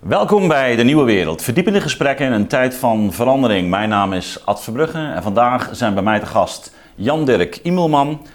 [0.00, 1.42] Welkom bij De Nieuwe Wereld.
[1.42, 3.70] Verdiepende gesprekken in een tijd van verandering.
[3.70, 8.26] Mijn naam is Ad Verbrugge en vandaag zijn bij mij te gast Jan-Dirk Imelman,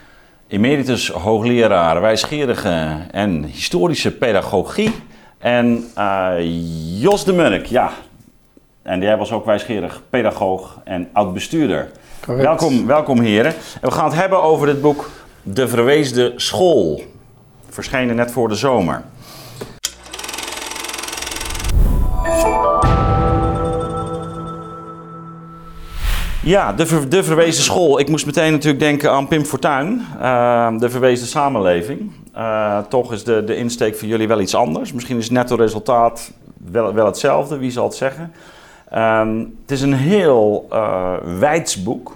[0.48, 4.92] emeritus hoogleraar wijsgerige en historische pedagogie.
[5.38, 6.34] En uh,
[7.02, 7.92] Jos de Munnik, ja.
[8.82, 11.92] En jij was ook wijsgerig pedagoog en oud-bestuurder.
[12.26, 13.54] Welkom, welkom heren.
[13.82, 15.10] En we gaan het hebben over het boek
[15.44, 17.02] De Verweesde School.
[17.70, 19.04] Verschenen net voor de zomer.
[26.44, 28.00] Ja, de, de verwezen school.
[28.00, 32.12] Ik moest meteen natuurlijk denken aan Pim Fortuyn, uh, de verwezen samenleving.
[32.38, 34.94] Uh, toch is de, de insteek voor jullie wel iets anders.
[34.94, 36.32] Misschien is netto resultaat
[36.72, 38.34] wel, wel hetzelfde, wie zal het zeggen.
[38.96, 42.16] Um, het is een heel uh, wijds boek.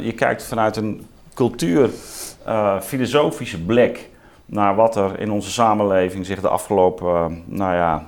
[0.00, 4.10] je kijkt vanuit een cultuur-filosofische blik
[4.46, 8.06] naar wat er in onze samenleving zich de afgelopen, nou ja,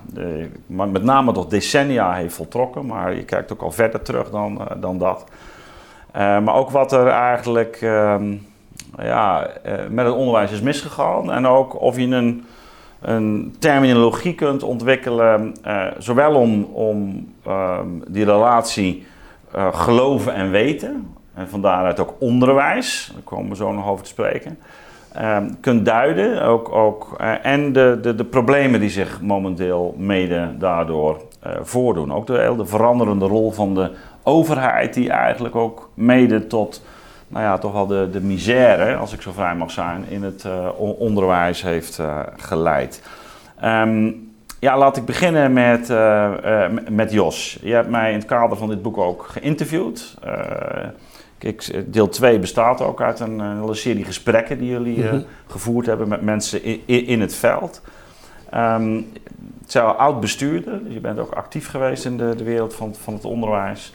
[0.67, 2.87] met name toch decennia heeft voltrokken.
[2.87, 5.25] Maar je kijkt ook al verder terug dan, dan dat.
[6.17, 8.17] Uh, maar ook wat er eigenlijk uh,
[8.99, 11.33] ja, uh, met het onderwijs is misgegaan.
[11.33, 12.45] En ook of je een,
[13.01, 15.55] een terminologie kunt ontwikkelen,
[15.99, 19.07] zowel om, om ehm, die relatie
[19.73, 21.15] geloven en weten.
[21.35, 24.59] En van daaruit ook onderwijs, daar komen we zo nog over te spreken.
[25.13, 31.21] Ehm, kunt duiden ook, ook, en de, de, de problemen die zich momenteel mede daardoor
[31.63, 32.13] voordoen.
[32.13, 33.91] Ook de, de veranderende rol van de
[34.25, 36.83] overheid die eigenlijk ook mede tot
[37.29, 40.45] nou ja, toch wel de, de misère, als ik zo vrij mag zijn, in het
[40.45, 43.03] uh, onderwijs heeft uh, geleid.
[43.65, 46.33] Um, ja, laat ik beginnen met, uh,
[46.91, 47.59] met Jos.
[47.63, 50.15] Je hebt mij in het kader van dit boek ook geïnterviewd.
[51.87, 55.25] Deel 2 bestaat ook uit een, een serie gesprekken die jullie mm -hmm.
[55.47, 57.83] gevoerd hebben met mensen in, in het veld.
[58.55, 59.13] Um,
[59.61, 62.95] het zijn oud bestuurder, dus je bent ook actief geweest in de, de wereld van,
[62.95, 63.93] van het onderwijs.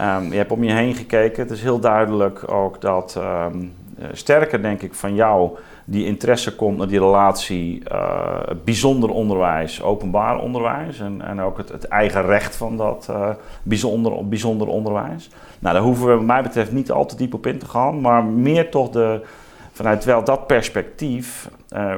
[0.00, 1.42] Um, je hebt om je heen gekeken.
[1.42, 3.72] Het is heel duidelijk ook dat um,
[4.12, 10.38] sterker, denk ik, van jou die interesse komt naar die relatie uh, bijzonder onderwijs, openbaar
[10.38, 13.30] onderwijs en, en ook het, het eigen recht van dat uh,
[13.62, 15.30] bijzonder, bijzonder onderwijs.
[15.58, 18.00] Nou, daar hoeven we, wat mij betreft, niet al te diep op in te gaan,
[18.00, 19.20] maar meer toch de,
[19.72, 21.50] vanuit wel dat perspectief.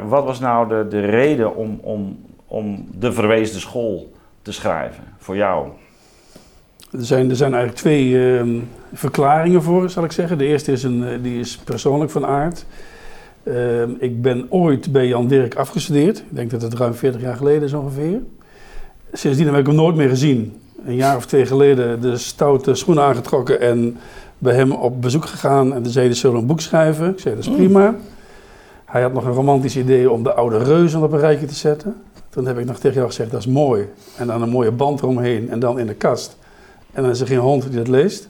[0.09, 5.37] Wat was nou de, de reden om, om, om de verwezen school te schrijven voor
[5.37, 5.69] jou?
[6.91, 8.61] Er zijn, er zijn eigenlijk twee uh,
[8.93, 10.39] verklaringen voor, zal ik zeggen.
[10.39, 12.65] De eerste is, een, die is persoonlijk van aard.
[13.43, 16.19] Uh, ik ben ooit bij Jan Dirk afgestudeerd.
[16.19, 18.21] Ik denk dat het ruim 40 jaar geleden is ongeveer.
[19.13, 20.61] Sindsdien heb ik hem nooit meer gezien.
[20.85, 23.97] Een jaar of twee geleden de stoute schoenen aangetrokken en
[24.39, 25.75] bij hem op bezoek gegaan.
[25.75, 27.11] En toen zei hij, zullen een boek schrijven?
[27.11, 27.95] Ik zei, dat is prima.
[28.85, 31.95] Hij had nog een romantisch idee om de oude reuzen op een rijtje te zetten.
[32.29, 33.89] Toen heb ik nog tegen jou gezegd, dat is mooi.
[34.17, 36.37] En dan een mooie band eromheen en dan in de kast.
[36.97, 38.29] En dan is er geen hond die dat leest.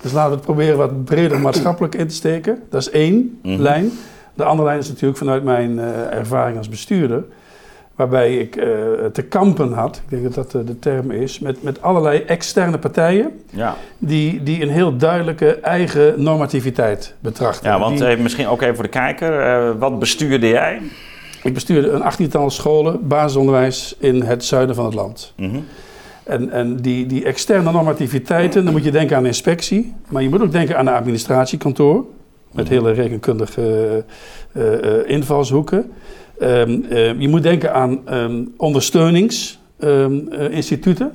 [0.00, 2.62] Dus laten we het proberen wat breder maatschappelijk in te steken.
[2.70, 3.62] Dat is één mm -hmm.
[3.62, 3.90] lijn.
[4.34, 7.24] De andere lijn is natuurlijk vanuit mijn uh, ervaring als bestuurder.
[7.94, 8.64] Waarbij ik uh,
[9.12, 12.78] te kampen had, ik denk dat dat uh, de term is, met, met allerlei externe
[12.78, 13.40] partijen.
[13.50, 13.76] Ja.
[13.98, 17.70] Die, die een heel duidelijke eigen normativiteit betrachten.
[17.70, 19.78] Ja, want die, even, misschien ook even voor de kijker.
[19.78, 20.80] wat bestuurde jij?
[21.42, 25.32] Ik bestuurde een achttiental scholen, basisonderwijs in het zuiden van het land.
[25.36, 25.64] Mm -hmm.
[26.28, 30.42] En, en die, die externe normativiteiten, dan moet je denken aan inspectie, maar je moet
[30.42, 32.04] ook denken aan een administratiekantoor
[32.52, 34.04] met hele rekenkundige
[34.52, 34.72] uh, uh,
[35.06, 35.92] invalshoeken.
[36.42, 41.12] Um, uh, je moet denken aan um, ondersteuningsinstituten.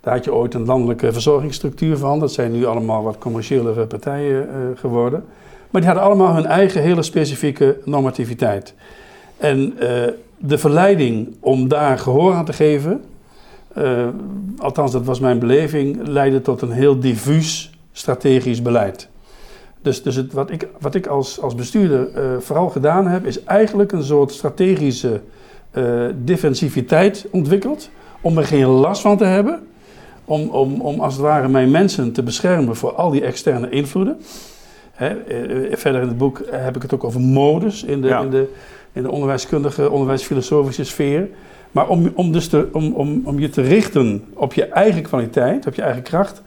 [0.00, 2.20] Daar had je ooit een landelijke verzorgingsstructuur van.
[2.20, 5.24] Dat zijn nu allemaal wat commerciële partijen geworden.
[5.70, 8.74] Maar die hadden allemaal hun eigen hele specifieke normativiteit.
[9.36, 9.74] En
[10.38, 13.00] de verleiding om daar gehoor aan te geven,
[13.78, 14.08] uh,
[14.58, 19.08] althans dat was mijn beleving, leidde tot een heel diffuus strategisch beleid.
[19.82, 23.44] Dus, dus het, wat ik, wat ik als, als bestuurder uh, vooral gedaan heb, is
[23.44, 25.20] eigenlijk een soort strategische
[25.72, 27.90] uh, defensiviteit ontwikkeld.
[28.20, 29.66] Om er geen last van te hebben.
[30.24, 34.16] Om, om, om als het ware mijn mensen te beschermen voor al die externe invloeden.
[34.92, 35.16] Hè,
[35.76, 38.20] verder in het boek heb ik het ook over modus in de, ja.
[38.20, 38.48] in de,
[38.92, 41.28] in de onderwijskundige, onderwijsfilosofische sfeer.
[41.72, 45.66] Maar om, om, dus te, om, om, om je te richten op je eigen kwaliteit,
[45.66, 46.42] op je eigen kracht,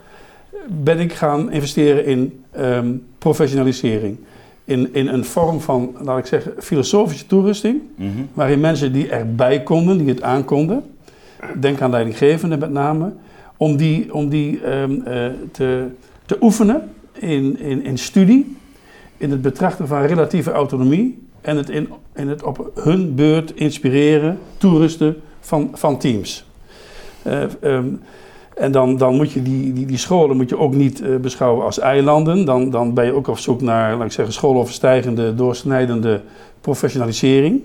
[0.68, 4.18] ben ik gaan investeren in um, professionalisering.
[4.63, 8.27] In, in een vorm van, laat ik zeggen, filosofische toerusting, mm -hmm.
[8.33, 10.83] waarin mensen die erbij konden, die het aankonden,
[11.60, 13.13] denk aan leidinggevenden met name,
[13.57, 15.88] om die, om die um, uh, te,
[16.25, 18.56] te oefenen in, in, in studie,
[19.18, 24.39] in het betrachten van relatieve autonomie en het in, in het op hun beurt inspireren,
[24.57, 26.45] toerusten van, van teams.
[27.24, 27.86] Ehm,
[28.53, 31.80] en dan, dan moet je die, die, die scholen moet je ook niet beschouwen als
[31.80, 32.45] eilanden.
[32.45, 36.21] Dan, dan ben je ook op zoek naar, laat ik zeggen, schooloverstijgende, doorsnijdende
[36.62, 37.62] professionalisering.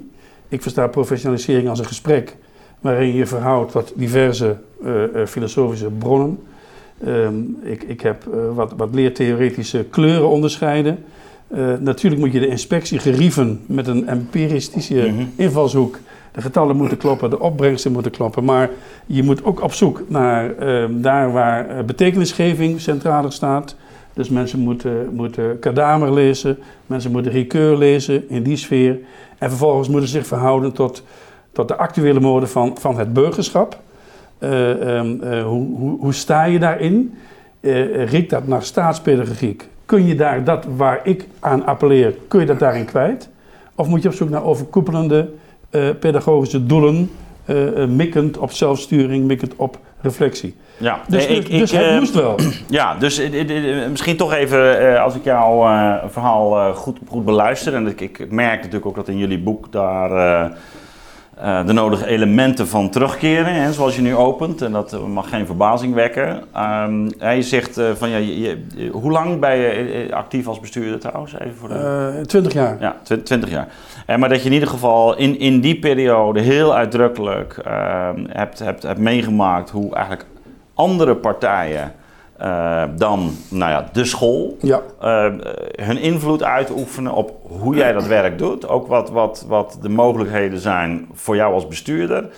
[0.49, 2.37] Ik versta professionalisering als een gesprek
[2.81, 4.57] waarin je verhoudt tot diverse
[5.27, 6.39] filosofische bronnen.
[7.05, 8.25] Ehm, ik, ik heb
[8.55, 11.05] wat, wat leertheoretische kleuren onderscheiden.
[11.55, 15.25] Uh, natuurlijk moet je de inspectie gerieven met een empiristische mhm.
[15.37, 15.99] invalshoek.
[16.33, 18.45] De getallen moeten kloppen, de opbrengsten moeten kloppen.
[18.45, 18.71] Maar
[19.07, 23.77] je moet ook op zoek naar uh, daar waar uh, betekenisgeving centraal staat.
[24.13, 28.99] Dus mensen moeten, moeten Kadamer lezen, mensen moeten Ricoeur lezen in die sfeer.
[29.39, 31.03] En vervolgens moeten ze zich verhouden tot,
[31.53, 33.79] tot de actuele mode van, van het burgerschap.
[34.41, 37.15] Um, hoe, hoe, hoe, sta je daarin?
[38.05, 39.69] riekt dat naar staatspedagogiek?
[39.91, 43.29] Kun je daar dat waar ik aan appelleer, kun je dat daarin kwijt?
[43.75, 45.31] Of moet je op zoek naar overkoepelende
[45.71, 47.11] uh, pedagogische doelen,
[47.47, 50.55] uh, mikkend op zelfsturing, mikkend op reflectie?
[50.77, 52.39] Ja, dus, ik, dus het moest wel.
[52.69, 53.23] Ja, dus
[53.89, 55.59] misschien toch even, als ik jouw
[56.09, 60.51] verhaal goed, goed beluister, en ik, ik merk natuurlijk ook dat in jullie boek daar
[61.45, 64.63] uh, de nodige elementen van terugkeren, hè, zoals je nu opent.
[64.63, 66.43] En dat mag geen verbazing wekken.
[66.57, 67.05] Um,
[67.35, 68.59] je zegt uh, van ja, je,
[68.93, 71.35] hoe lang ben je eh, actief als bestuurder trouwens?
[71.39, 72.15] Even voor de...
[72.19, 72.77] uh, 20 jaar.
[72.81, 73.69] Ja, 20 jaar.
[74.07, 78.59] En maar dat je in ieder geval in, in die periode heel uitdrukkelijk uh, hebt,
[78.59, 80.27] hebt, hebt meegemaakt hoe eigenlijk
[80.75, 81.93] andere partijen
[82.43, 84.57] uh, dan nou ja, de school.
[84.61, 84.81] Ja.
[85.03, 85.39] Uh,
[85.73, 88.69] hun invloed uitoefenen op hoe jij dat werk doet.
[88.69, 92.29] Ook wat, wat, wat de mogelijkheden zijn voor jou als bestuurder.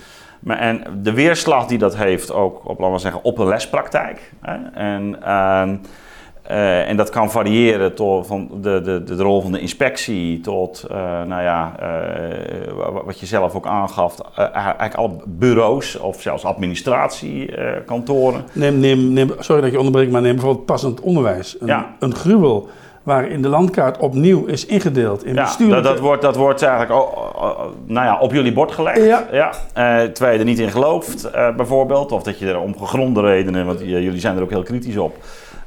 [0.41, 4.33] Maar, en de weerslag die dat heeft ook op, laten we zeggen, op de lespraktijk.
[4.41, 4.57] Hè?
[4.75, 5.17] En
[6.53, 10.41] uh, uh, en dat kan variëren tot van de, de, de rol van de inspectie
[10.41, 11.89] tot, uh, nou ja, uh,
[13.05, 18.45] wat je zelf ook aangaf, eigenlijk alle bureaus of zelfs administratiekantoren.
[18.53, 21.57] neem, neem, neem, sorry dat je onderbreekt, maar neem bijvoorbeeld passend onderwijs.
[21.61, 21.97] Een, ja.
[21.99, 22.69] een gruwel
[23.03, 25.83] waarin de landkaart opnieuw is ingedeeld in ja, bestuurlijke...
[25.83, 29.05] Dat, dat, wordt, dat wordt eigenlijk oh, nou ja, op jullie bord gelegd.
[29.05, 29.27] Ja.
[29.33, 29.53] ja.
[30.09, 32.13] terwijl je er niet in gelooft, bijvoorbeeld.
[32.13, 35.17] Of dat je er om gegronde redenen, want jullie zijn er ook heel kritisch op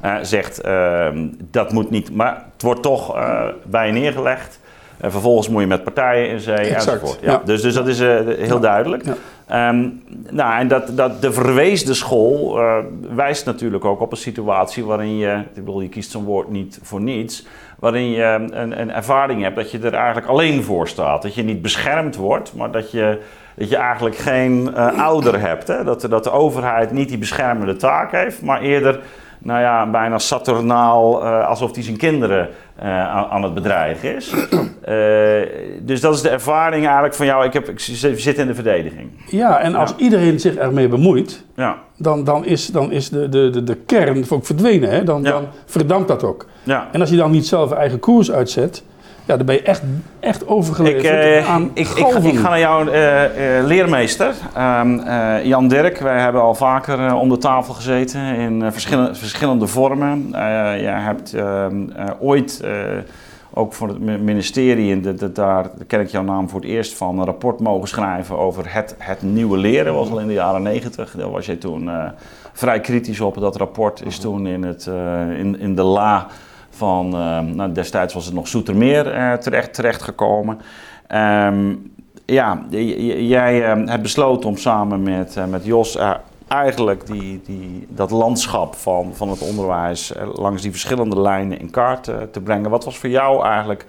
[0.05, 4.59] uh, zegt ehm, dat moet niet, maar het wordt toch uh, bij je neergelegd.
[4.97, 7.19] En vervolgens moet je met partijen in zee exact, enzovoort.
[7.21, 9.03] Ja, Dus, dus dat is uh, heel duidelijk.
[9.51, 12.59] Um, nou, en dat, dat de verweesde school
[13.15, 16.79] wijst natuurlijk ook op een situatie waarin je, ik bedoel, je kiest zo'n woord niet
[16.81, 17.45] voor niets,
[17.79, 21.21] waarin je een, een ervaring hebt dat je er eigenlijk alleen voor staat.
[21.21, 23.21] Dat je niet beschermd wordt, maar dat je
[23.55, 25.67] dat je eigenlijk geen ouder hebt.
[25.67, 25.83] Hè?
[25.83, 28.99] Dat, dat de overheid niet die beschermende taak heeft, maar eerder
[29.39, 32.49] nou ja, bijna saturnaal, uh, alsof hij zijn kinderen
[32.79, 34.33] uh, aan, aan, het bedreigen is.
[34.33, 34.59] Uh,
[35.89, 37.45] dus dat is de ervaring eigenlijk van jou.
[37.45, 37.79] Ik, heb, ik
[38.19, 39.09] zit in de verdediging.
[39.29, 41.77] Ja, en als iedereen zich ermee bemoeit, ja.
[41.97, 44.89] dan, dan is, dan is de, de, de, de kern ook verdwenen.
[44.89, 45.03] Hè?
[45.03, 45.29] Dan, ja.
[45.29, 46.45] dan verdampt dat ook.
[46.63, 46.87] Ja.
[46.91, 48.83] En als je dan niet zelf eigen koers uitzet,
[49.25, 49.81] ja, dan ben je echt,
[50.19, 54.33] echt overgeleverd ik, uh, aan ik, ik, ga, ik, ga, naar jouw uh, uh, leermeester,
[54.57, 55.01] um,
[55.43, 55.99] Jan Dirk.
[55.99, 60.27] Wij hebben al vaker om de tafel gezeten in verschillende, verschillende vormen.
[60.79, 61.85] jij hebt ehm,
[62.19, 62.63] ooit
[63.53, 66.93] ook voor het ministerie, en de, de, daar ken ik jouw naam voor het eerst
[66.93, 69.85] van, een rapport mogen schrijven over het, het nieuwe leren.
[69.85, 71.11] Dat was al in de jaren negentig.
[71.17, 71.89] Daar was je toen
[72.53, 73.39] vrij kritisch op.
[73.39, 74.89] Dat rapport is toen in, het,
[75.37, 76.27] in, in de la
[76.75, 80.61] van, uh, nou, destijds was het nog Soetermeer uh, terecht, terechtgekomen.
[81.13, 81.93] Um,
[82.25, 85.97] ja, jij uh, hebt besloten om samen met, eh, met Jos
[86.47, 92.03] eigenlijk die, die, dat landschap van, van het onderwijs langs die verschillende lijnen in kaart
[92.03, 92.69] te brengen.
[92.69, 93.85] Wat was voor jou eigenlijk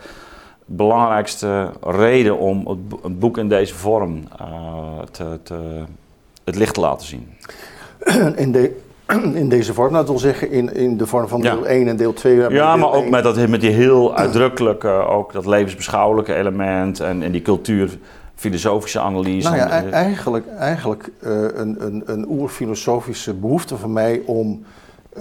[0.64, 4.28] de belangrijkste reden om het, boek in deze vorm
[5.10, 5.82] te, te,
[6.44, 7.34] het licht te laten zien?
[8.36, 8.85] In de,
[9.34, 9.92] in deze vorm.
[9.92, 12.50] Dat wil zeggen in, in de vorm van deel 1 en deel 2.
[12.50, 17.32] Ja, maar ook met, dat, met die heel uitdrukkelijke, ook dat levensbeschouwelijke element en, en
[17.32, 17.98] die cultuur
[18.34, 19.48] filosofische analyse.
[19.48, 24.64] Nou ja, eigenlijk, eigenlijk uh, een, een, een oerfilosofische behoefte van mij om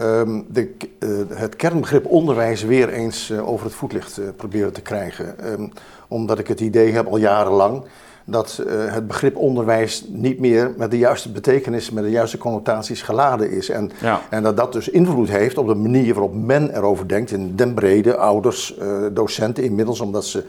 [0.02, 5.52] um, de, uh, het kernbegrip onderwijs weer eens uh, over het voetlicht proberen te krijgen.
[5.52, 5.72] Um,
[6.08, 7.84] omdat ik het idee heb al jarenlang
[8.26, 13.02] dat uh, het begrip onderwijs niet meer met de juiste betekenis, met de juiste connotaties
[13.02, 13.70] geladen is.
[13.70, 14.22] En, ja.
[14.30, 17.74] en dat dat dus invloed heeft op de manier waarop men erover denkt, in den
[17.74, 20.44] brede, ouders, uh, docenten inmiddels, omdat ze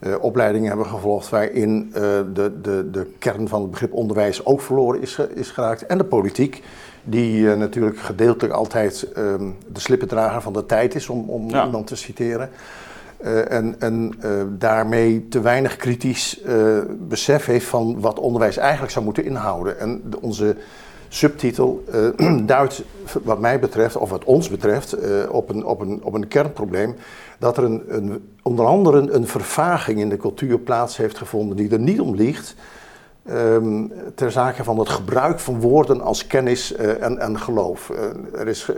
[0.00, 5.00] uh, opleidingen hebben gevolgd waarin de, de, de kern van het begrip onderwijs ook verloren
[5.00, 5.86] is, is geraakt.
[5.86, 6.62] En de politiek,
[7.04, 11.64] die natuurlijk gedeeltelijk altijd ehm, de slippendrager van de tijd is, om, om ja.
[11.64, 12.50] iemand te citeren.
[13.24, 18.92] Uh, en, en uh, daarmee te weinig kritisch uh, besef heeft van wat onderwijs eigenlijk
[18.92, 19.78] zou moeten inhouden.
[19.80, 20.56] En de, onze
[21.08, 21.84] subtitel
[22.46, 22.82] duidt,
[23.22, 24.96] wat mij betreft, of wat ons betreft,
[25.28, 26.94] op, een, op, een, op een kernprobleem.
[27.38, 31.70] Dat er een, een, onder andere een vervaging in de cultuur plaats heeft gevonden die
[31.70, 32.54] er niet om ligt.
[33.30, 37.92] Um, ter zake van het gebruik van woorden als kennis en, en, geloof.
[38.32, 38.70] er is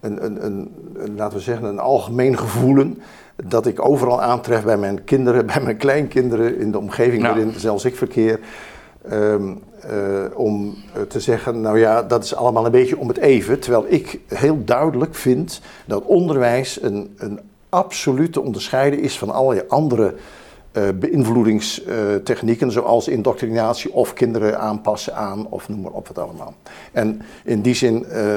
[0.00, 0.70] een, een, een,
[1.16, 2.98] laten we zeggen, een algemeen gevoelen
[3.44, 7.34] dat ik overal aantref bij mijn kinderen, bij mijn kleinkinderen, in de omgeving Nou.
[7.34, 8.40] waarin zelfs ik verkeer.
[9.08, 13.16] ehm, eh, om eh, te zeggen, nou ja, dat is allemaal een beetje om het
[13.16, 13.58] even.
[13.60, 20.06] Terwijl ik heel duidelijk vind dat onderwijs een, een absolute onderscheiden is van allerlei andere
[20.06, 20.12] eh,
[20.98, 26.54] beïnvloedingstechnieken, zoals indoctrinatie of kinderen aanpassen aan of noem maar op wat allemaal.
[26.92, 28.36] En in die zin eh,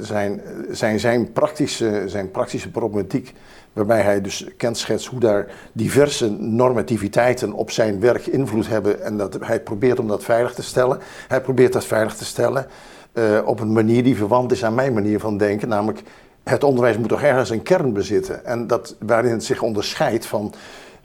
[0.00, 3.34] zijn, zijn zijn, praktische, zijn praktische problematiek,
[3.72, 9.38] waarbij hij dus kenschetst hoe daar diverse normativiteiten op zijn werk invloed hebben en dat
[9.40, 10.98] hij probeert om dat veilig te stellen.
[11.28, 12.66] Hij probeert dat veilig te stellen
[13.12, 16.02] eh, op een manier die verwant is aan mijn manier van denken, namelijk
[16.44, 20.54] het onderwijs moet toch ergens een kern bezitten en dat, waarin het zich onderscheidt van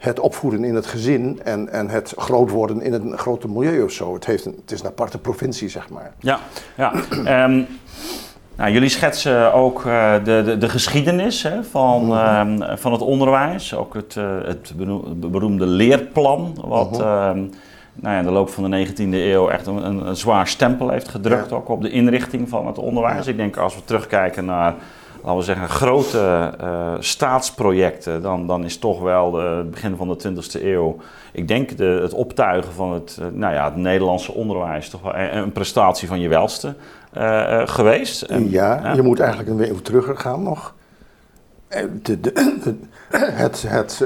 [0.04, 3.90] het opvoeden in het gezin en, en het groot worden in een grote milieu of
[3.90, 4.14] zo.
[4.14, 6.12] Het, heeft een, het is een aparte provincie, zeg maar.
[6.18, 6.38] Ja,
[6.76, 6.92] ja.
[7.24, 7.62] Ehm,
[8.56, 12.42] nou, jullie schetsen ook uh, de, de, de, geschiedenis hè, van, uh,
[12.74, 13.74] van het onderwijs.
[13.74, 14.72] Ook het, uh, het
[15.16, 17.34] beroemde leerplan, wat uh-huh.
[17.94, 20.88] nou ja, in de loop van de 19e eeuw echt een, een, een zwaar stempel
[20.88, 21.50] heeft gedrukt.
[21.50, 21.56] Ja.
[21.56, 23.24] Ook op de inrichting van het onderwijs.
[23.24, 23.30] Ja.
[23.30, 24.74] Ik denk als we terugkijken naar
[25.24, 30.08] laten we zeggen, grote uh, staatsprojecten, dan, dan is toch wel de, het begin van
[30.08, 30.96] de 20e eeuw,
[31.32, 35.14] ik denk de, het optuigen van het, uh, nou ja, het Nederlandse onderwijs toch wel
[35.14, 36.74] een, een prestatie van je welste
[37.16, 38.22] uh, geweest.
[38.22, 40.74] En, ja, ja, je moet eigenlijk een eeuw terug gaan nog.
[42.02, 42.32] De, de,
[43.42, 44.04] het, het,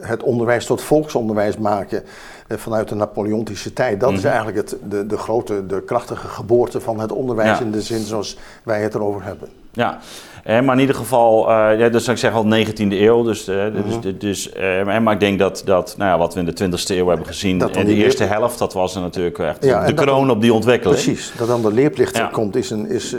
[0.00, 2.02] het onderwijs tot volksonderwijs maken
[2.48, 4.00] vanuit de Napoleontische tijd.
[4.00, 4.24] Dat mm -hmm.
[4.24, 7.64] is eigenlijk het, de, de grote, de krachtige geboorte van het onderwijs ja.
[7.64, 9.48] in de zin zoals wij het erover hebben.
[9.78, 9.98] Ja,
[10.44, 13.22] eh, maar in ieder geval, uh, ja, dus ik zeg al 19e eeuw.
[13.22, 13.64] Dus, uh,
[14.18, 14.52] dus,
[14.84, 17.60] maar ik denk dat, dat nou ja, wat we in de 20e eeuw hebben gezien,
[17.60, 21.02] in de eerste helft, dat was natuurlijk echt ja, de kroon dan, op die ontwikkeling.
[21.02, 22.26] Precies, dat dan de leerplicht ja.
[22.26, 23.16] komt, is, een, is,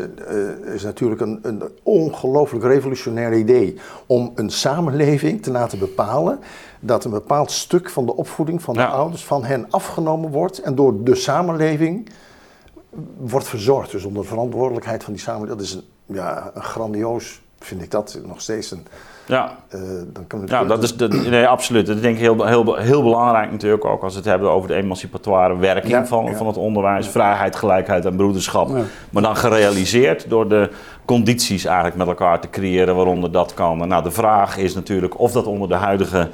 [0.73, 3.75] is natuurlijk een, een ongelooflijk revolutionair idee.
[4.05, 6.39] Om een samenleving te laten bepalen
[6.79, 10.75] dat een bepaald stuk van de opvoeding van de ouders van hen afgenomen wordt en
[10.75, 12.09] door de samenleving
[13.17, 13.91] wordt verzorgd.
[13.91, 15.57] Dus onder verantwoordelijkheid van die samenleving.
[15.57, 18.87] Dat is een, ja, een grandioos, vind ik dat nog steeds een.
[19.25, 19.81] Ja, uh,
[20.13, 21.85] dan kan ja dat is de, nee, absoluut.
[21.85, 24.75] Dat denk ik heel, heel, heel belangrijk natuurlijk ook als we het hebben over de
[24.75, 26.35] emancipatoire werking Ja, van, ja.
[26.35, 27.07] van het onderwijs.
[27.07, 28.69] Vrijheid, gelijkheid en broederschap.
[29.09, 30.69] Maar dan gerealiseerd door de
[31.05, 33.87] condities eigenlijk met elkaar te creëren waaronder dat kan.
[33.87, 36.29] Nou, de vraag is natuurlijk of dat onder de huidige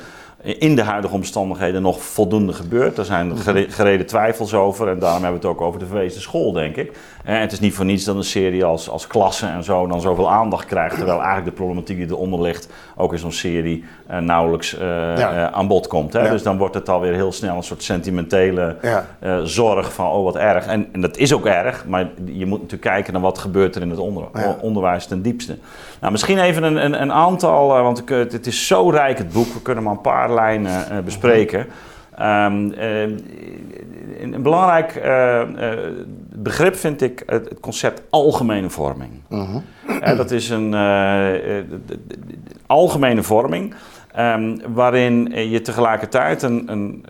[0.45, 2.97] in de huidige omstandigheden nog voldoende gebeurt.
[2.97, 6.21] Er zijn gere gereden twijfels over en daarom hebben we het ook over de verwezen
[6.21, 6.97] school, denk ik.
[7.25, 10.01] En het is niet voor niets dat een serie als, als klasse en zo dan
[10.01, 14.17] zoveel aandacht krijgt, terwijl eigenlijk de problematiek die eronder ligt ook in zo'n serie uh,
[14.17, 14.79] nauwelijks uh,
[15.17, 15.33] ja.
[15.33, 16.13] uh, aan bod komt.
[16.13, 16.19] Hè?
[16.19, 16.29] Ja.
[16.29, 19.45] Dus dan wordt het alweer heel snel een soort sentimentele ja.
[19.45, 20.65] zorg van oh wat erg.
[20.65, 23.81] En, en, dat is ook erg, maar je moet natuurlijk kijken naar wat gebeurt er
[23.81, 24.23] in het onder
[24.61, 25.57] onderwijs ten diepste.
[25.99, 29.53] Nou, misschien even een, een, een aantal, want ik, het is zo rijk het boek,
[29.53, 31.67] we kunnen maar een paar lijnen bespreken.
[32.21, 33.01] Um, uh,
[34.21, 35.01] een belangrijk
[36.37, 39.11] begrip vind ik het, het, concept algemene vorming.
[39.29, 39.49] Uh
[39.85, 40.17] -huh.
[40.17, 41.99] dat is een de, de,
[42.65, 43.73] algemene vorming
[44.17, 47.05] um, waarin je tegelijkertijd een, een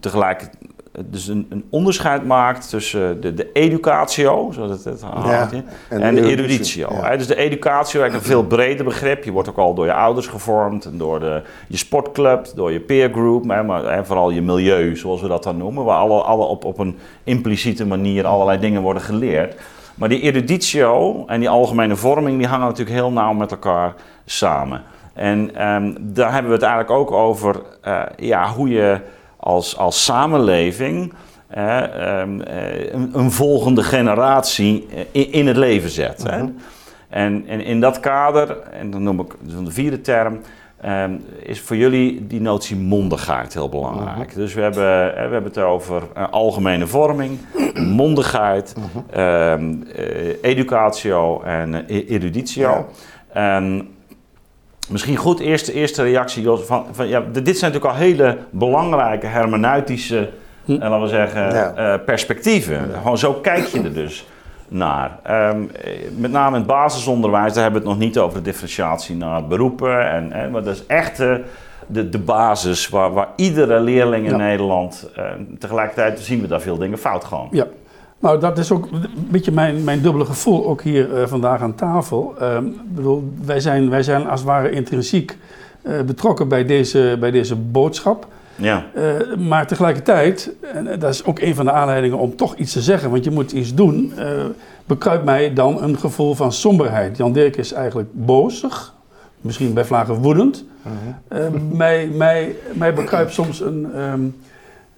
[0.00, 0.50] tegelijk,
[1.04, 5.50] dus een, een, onderscheid maakt tussen de, de educatio, zoals het, het ja,
[5.88, 6.88] en, en, de eruditio.
[6.92, 7.16] Ja.
[7.16, 9.24] Dus de educatio is een veel breder begrip.
[9.24, 12.80] Je wordt ook al door je ouders gevormd, en door de, je sportclub, door je
[12.80, 16.44] peergroup, maar, maar en vooral je milieu, zoals we dat dan noemen, waar alle, alle
[16.44, 19.54] op, op een impliciete manier allerlei dingen worden geleerd.
[19.94, 24.82] Maar die eruditio en die algemene vorming, die hangen natuurlijk heel nauw met elkaar samen.
[25.12, 29.00] En um, daar hebben we het eigenlijk ook over uh, ja, hoe je
[29.44, 31.12] als, als samenleving
[31.48, 31.82] eh,
[32.20, 36.24] um, een, een, volgende generatie in, in het leven zet.
[36.24, 36.32] Mhm.
[36.32, 36.44] Hè?
[37.08, 39.34] En, en, in dat kader, en dan noem ik
[39.64, 40.40] de vierde term,
[40.84, 44.30] um, is voor jullie die notie mondigheid heel belangrijk.
[44.30, 44.38] Mhm.
[44.38, 47.38] Dus we hebben, we hebben het over uh, algemene vorming,
[47.74, 49.20] mondigheid, Mhm.
[49.20, 52.86] um, uh, educatio en uh, eruditio.
[53.34, 53.60] Ja.
[54.90, 59.26] Misschien goed, eerste, eerste reactie, Jos, van, van, ja, dit zijn natuurlijk al hele belangrijke
[59.26, 60.30] hermeneutische,
[60.64, 60.72] hm.
[60.72, 61.74] uh, laten we zeggen, ja.
[61.78, 62.74] uh, perspectieven.
[62.74, 62.98] Ja.
[62.98, 64.26] Gewoon zo kijk je er dus
[64.68, 65.18] naar.
[65.30, 65.70] Um,
[66.16, 69.46] met name in het basisonderwijs, daar hebben we het nog niet over de differentiatie naar
[69.46, 70.10] beroepen.
[70.10, 71.34] En, en, maar dat is echt uh,
[71.86, 74.36] de, de basis waar, waar iedere leerling in ja.
[74.36, 75.10] Nederland,
[75.58, 77.48] tegelijkertijd zien we daar veel dingen fout gaan.
[77.50, 77.66] Ja.
[78.24, 81.74] Nou, dat is ook een beetje mijn, mijn dubbele gevoel, ook hier uh, vandaag aan
[81.74, 82.34] tafel.
[82.40, 85.36] Uh, bedoel, wij, zijn, wij zijn als het ware intrinsiek
[85.82, 88.26] uh, betrokken bij deze, bij deze boodschap.
[88.56, 88.84] Ja.
[88.96, 92.82] Uh, maar tegelijkertijd, en dat is ook een van de aanleidingen om toch iets te
[92.82, 94.12] zeggen, want je moet iets doen,
[94.86, 97.16] bekruipt mij dan een gevoel van somberheid.
[97.16, 98.94] Jan Dirk is eigenlijk bozig,
[99.40, 100.64] misschien bij vlagen woedend.
[100.82, 101.48] -huh.
[101.70, 104.36] mij, mij, mij bekruipt soms een, um,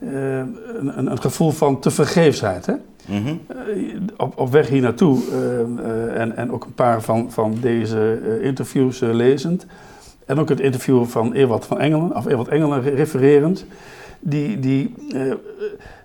[0.01, 2.67] een, een, gevoel van tevergeefsheid.
[2.67, 2.75] Hè?
[3.07, 3.41] -hmm.
[4.17, 8.21] op, op weg hier naartoe uh, uh, en, en ook een paar van, van deze
[8.43, 9.67] interviews lezend.
[10.27, 13.67] En ook het interview van Ewald van Engelen, of Ewald Engelen refererend.
[14.21, 14.95] Die, die,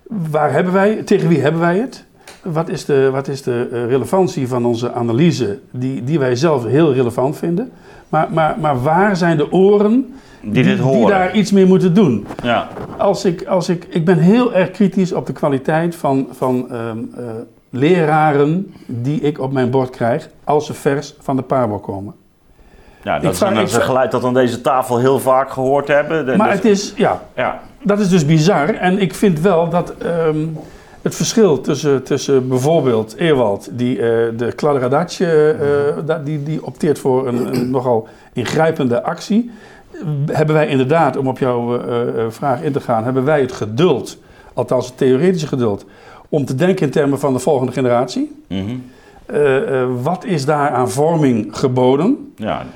[0.06, 2.04] waar hebben wij, tegen wie hebben wij het?
[2.42, 6.92] Wat is de, wat is de relevantie van onze analyse, die, die wij zelf heel
[6.92, 7.72] relevant vinden?
[8.08, 10.98] Maar, maar, maar waar zijn de oren die, dit horen.
[10.98, 12.26] die daar iets mee moeten doen.
[12.42, 12.68] Ja.
[12.96, 17.10] Als ik, als ik, ik ben heel erg kritisch op de kwaliteit van, van um,
[17.18, 17.24] uh,
[17.70, 22.14] leraren die ik op mijn bord krijg als ze vers van de Pabo komen.
[23.02, 26.36] Ja, dat ik is een geluid dat aan deze tafel heel vaak gehoord hebben.
[26.36, 28.74] Maar dus, het is, ja, ja, dat is dus bizar.
[28.74, 30.58] En ik vind wel dat um,
[31.02, 34.02] het verschil tussen, tussen bijvoorbeeld Ewald, die uh,
[34.36, 35.56] de kladderadatje,
[36.06, 39.50] uh, die, die opteert voor een, een nogal ingrijpende actie
[40.26, 44.18] hebben wij inderdaad, om op jouw uh, vraag in te gaan, hebben wij het geduld,
[44.52, 45.84] althans het theoretische geduld,
[46.28, 48.36] om te denken in termen van de volgende generatie.
[48.48, 48.82] Mm -hmm.
[49.36, 52.32] uh, wat is daar aan vorming geboden?
[52.36, 52.66] Ja.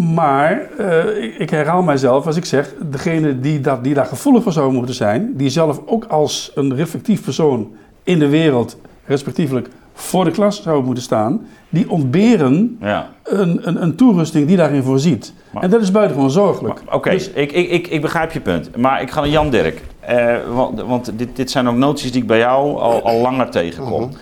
[0.00, 0.78] Maar
[1.18, 4.72] ik, ik, herhaal mijzelf als ik zeg, degene die, dat, die daar gevoelig voor zou
[4.72, 7.72] moeten zijn, die zelf ook als een reflectief persoon
[8.02, 13.10] in de wereld, respectievelijk voor de klas zou moeten staan, die ontberen ja.
[13.22, 15.34] een, een, een, toerusting die daarin voorziet.
[15.60, 16.82] en dat is buitengewoon zorgelijk.
[16.90, 18.76] Oké, dus, ik, ik, ik, ik begrijp je punt.
[18.76, 19.82] Maar ik ga naar Jan Dirk.
[20.10, 23.50] Uh, want, want dit, dit zijn ook noties die ik bij jou al, al langer
[23.50, 24.02] tegenkom.
[24.02, 24.18] Uh -huh.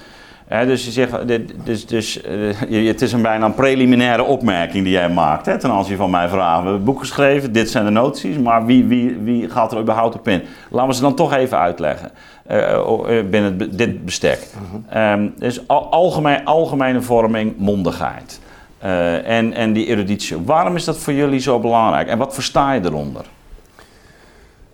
[0.60, 1.28] Dus je zegt,
[1.64, 2.20] dus, dus,
[2.68, 6.10] uh, het is een bijna een preliminaire opmerking die jij maakt hè, ten aanzien van
[6.10, 6.62] mijn vraag.
[6.62, 10.14] We hebben boek geschreven, dit zijn de noties, maar wie, wie, wie gaat er überhaupt
[10.14, 10.42] op in?
[10.70, 12.10] Laten we ze dan toch even uitleggen.
[12.50, 14.46] Uh, binnen dit bestek.
[14.88, 15.12] Uh-huh.
[15.12, 18.40] Um, dus al, algemeen, algemene vorming, mondigheid.
[18.84, 20.36] Uh, en, en die eruditie.
[20.44, 22.08] Waarom is dat voor jullie zo belangrijk?
[22.08, 23.24] En wat versta je eronder?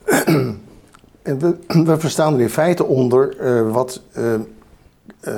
[1.22, 3.36] we, we, verstaan er in feite onder
[5.20, 5.34] wat,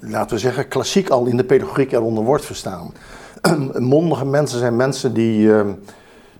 [0.00, 2.92] laten we zeggen, klassiek al in de pedagogiek eronder wordt verstaan.
[3.78, 5.48] Mondige mensen zijn mensen die...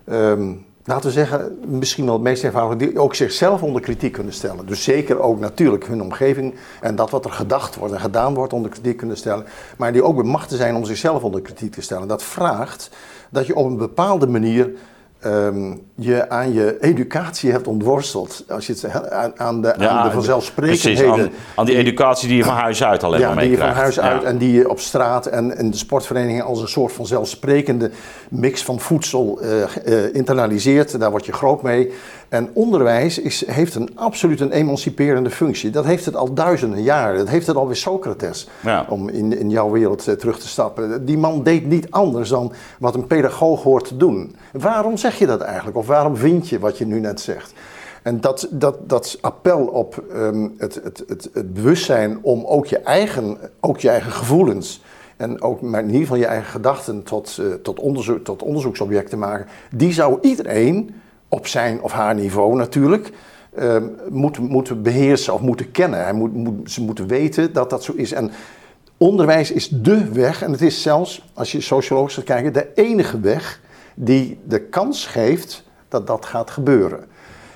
[0.04, 4.32] Um, laten we zeggen, misschien wel het meest eenvoudig, die ook zichzelf onder kritiek kunnen
[4.32, 4.66] stellen.
[4.66, 8.52] Dus zeker ook natuurlijk hun omgeving en dat wat er gedacht wordt en gedaan wordt
[8.52, 9.44] onder kritiek kunnen stellen.
[9.76, 12.08] Maar die ook bemachtigd zijn om zichzelf onder kritiek te stellen.
[12.08, 12.90] Dat vraagt
[13.30, 14.70] dat je op een bepaalde manier
[15.26, 18.44] um, je aan je educatie hebt ontworsteld.
[18.48, 21.12] Als je het aan, aan de, ja, aan de vanzelfsprekendheden...
[21.12, 23.60] Precies, aan, aan, die educatie die je van huis uit alleen ja, maar meekrijgt.
[23.60, 26.60] die je van huis uit en die je op straat en in de sportverenigingen als
[26.60, 27.90] een soort van zelfsprekende
[28.30, 29.50] mix van voedsel uh,
[29.86, 31.00] uh, internaliseert.
[31.00, 31.92] Daar word je groot mee.
[32.28, 35.70] En onderwijs is, heeft een absoluut een emanciperende functie.
[35.70, 37.18] Dat heeft het al duizenden jaren.
[37.18, 38.86] Dat heeft het alweer Socrates, ja.
[38.88, 41.04] om in, in jouw wereld uh, terug te stappen.
[41.04, 44.36] Die man deed niet anders dan wat een pedagoog hoort te doen.
[44.52, 45.76] Waarom zeg je dat eigenlijk?
[45.76, 47.52] Of waarom vind je wat je nu net zegt?
[48.02, 52.78] En dat, dat, dat appel op um, het, het, het, het, bewustzijn om ook je
[52.78, 54.82] eigen, ook je eigen gevoelens
[55.16, 59.10] en ook maar in ieder geval je eigen gedachten tot, uh, tot, onderzoek, tot onderzoeksobject
[59.10, 60.94] te maken, die zou iedereen
[61.34, 63.10] op zijn of haar niveau natuurlijk
[63.58, 63.76] uh,
[64.10, 66.02] moeten, moeten beheersen of moeten kennen.
[66.02, 68.12] Hij moet, moet, ze moeten weten dat dat zo is.
[68.12, 68.30] En
[68.96, 73.20] onderwijs is dé weg, en het is zelfs, als je sociologisch gaat kijken, de enige
[73.20, 73.60] weg
[73.94, 77.04] die de kans geeft dat dat gaat gebeuren.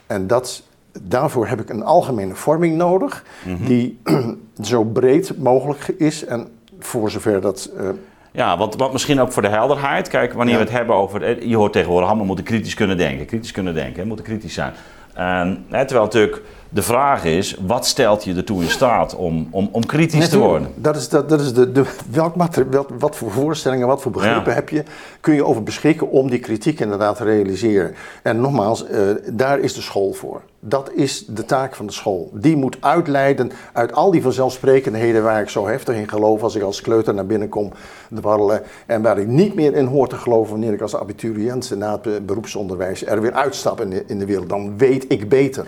[0.06, 0.62] En dat,
[1.02, 3.66] daarvoor heb ik een algemene vorming nodig, mm-hmm.
[3.66, 4.00] die
[4.60, 7.70] zo breed mogelijk is en voor zover dat.
[7.76, 7.88] Uh,
[8.32, 10.08] ja, wat, wat misschien ook voor de helderheid.
[10.08, 10.60] Kijk, wanneer ja.
[10.60, 11.22] we het hebben over.
[11.22, 13.26] Eh, je hoort tegenwoordig allemaal moeten kritisch kunnen denken.
[13.26, 14.72] Kritisch kunnen denken, moeten kritisch zijn.
[15.14, 19.68] En, hè, terwijl natuurlijk de vraag is, wat stelt je ertoe in staat om, om,
[19.72, 20.68] om kritisch Net te worden?
[20.74, 24.50] Dat is, dat, dat is de, de, welk materiaal, wat voor voorstellingen, wat voor begrippen
[24.50, 24.58] ja.
[24.58, 24.82] heb je,
[25.20, 27.94] kun je over beschikken om die kritiek inderdaad te realiseren.
[28.22, 28.98] En nogmaals, uh,
[29.32, 30.42] daar is de school voor.
[30.60, 32.30] Dat is de taak van de school.
[32.32, 36.62] Die moet uitleiden uit al die vanzelfsprekendheden waar ik zo heftig in geloof als ik
[36.62, 37.72] als kleuter naar binnen kom
[38.08, 38.62] warrelen.
[38.86, 42.26] En waar ik niet meer in hoor te geloven wanneer ik als abiturient na het
[42.26, 44.48] beroepsonderwijs er weer uitstap in de, in de wereld.
[44.48, 45.66] Dan weet ik beter.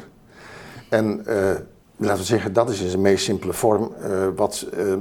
[0.91, 1.35] En uh,
[1.97, 4.95] laten we zeggen, dat is in zijn meest simpele vorm uh, wat uh,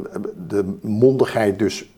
[0.48, 1.90] de mondigheid dus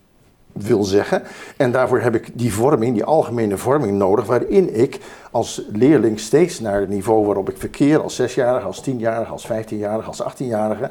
[0.51, 1.23] wil zeggen.
[1.58, 4.99] En daarvoor heb ik die vorming, die algemene vorming nodig, waarin ik
[5.32, 10.08] als leerling steeds naar het niveau waarop ik verkeer, als zesjarige, als tienjarige, als vijftienjarige,
[10.08, 10.89] als achttienjarige,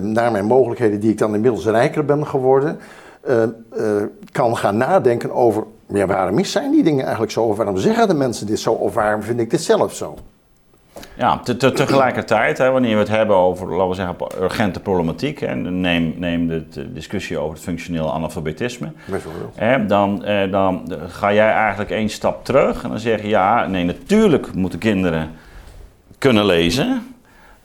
[0.00, 2.78] naar mijn mogelijkheden, die ik dan inmiddels rijker ben geworden,
[4.32, 7.42] kan gaan nadenken over ja, waarom zijn die dingen eigenlijk zo?
[7.42, 8.72] Of waarom zeggen de mensen dit zo?
[8.72, 10.16] Of waarom vind ik dit zelf zo?
[11.16, 15.40] Ja, te, te, tegelijkertijd, hè, wanneer we het hebben over, laten we zeggen, urgente problematiek,
[15.40, 18.92] en neem, neem de, discussie over het functioneel analfabetisme,
[19.54, 23.66] hè, dan, eh, dan ga jij eigenlijk één stap terug en dan zeg je, ja,
[23.66, 25.30] nee, natuurlijk moeten kinderen
[26.18, 27.12] kunnen lezen.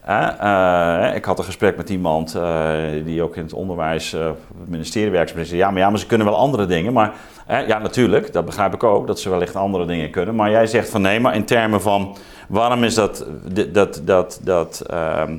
[0.09, 2.69] Uh, ik had een gesprek met iemand uh,
[3.05, 4.25] die ook in het onderwijs, uh,
[4.59, 5.49] het ministerie werkt.
[5.49, 6.93] Ja, maar ja, maar ze kunnen wel andere dingen.
[6.93, 7.13] Maar
[7.47, 10.35] ja, natuurlijk, dat begrijp ik ook, dat ze wellicht andere dingen kunnen.
[10.35, 13.25] Maar jij zegt van nee, maar in termen van waarom is dat,
[13.71, 15.37] dat, dat, dat ehm,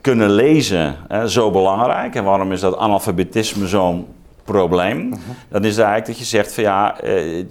[0.00, 2.14] kunnen lezen zo belangrijk?
[2.14, 4.06] En waarom is dat analfabetisme zo'n
[4.44, 4.98] probleem?
[4.98, 5.18] Mhm.
[5.48, 6.96] Dan is het eigenlijk dat je zegt van ja,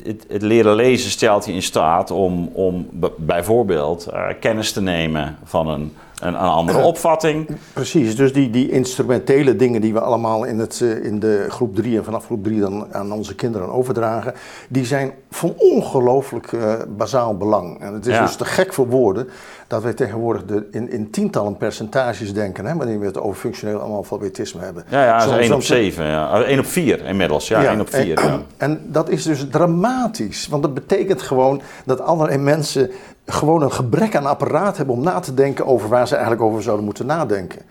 [0.03, 5.67] het, het, leren lezen stelt je in staat om, om bijvoorbeeld kennis te nemen van
[5.67, 7.47] een een, een andere opvatting.
[7.73, 11.75] Precies, dus die, die instrumentele dingen die we allemaal in, het, eh, in de groep
[11.75, 14.33] 3 en vanaf groep 3 dan aan onze kinderen overdragen,
[14.67, 17.81] die zijn van ongelooflijk uh, bazaal belang.
[17.81, 19.29] En het is dus te gek voor woorden
[19.67, 23.81] dat wij tegenwoordig de, in, in tientallen percentages denken, hè, wanneer we het over functioneel
[23.81, 24.83] analfabetisme hebben.
[24.89, 26.41] Ja, ja, dat is 1 op 7, ja.
[26.41, 28.17] 1 op 4 inmiddels, ja, ja 1 op 4.
[28.17, 28.41] En, ja.
[28.57, 32.91] en dat is dus dramatisch, want dat betekent gewoon dat allerlei mensen
[33.25, 36.63] gewoon een gebrek aan apparaat hebben om na te denken over waar ze eigenlijk over
[36.63, 37.61] zouden moeten nadenken.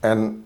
[0.00, 0.42] En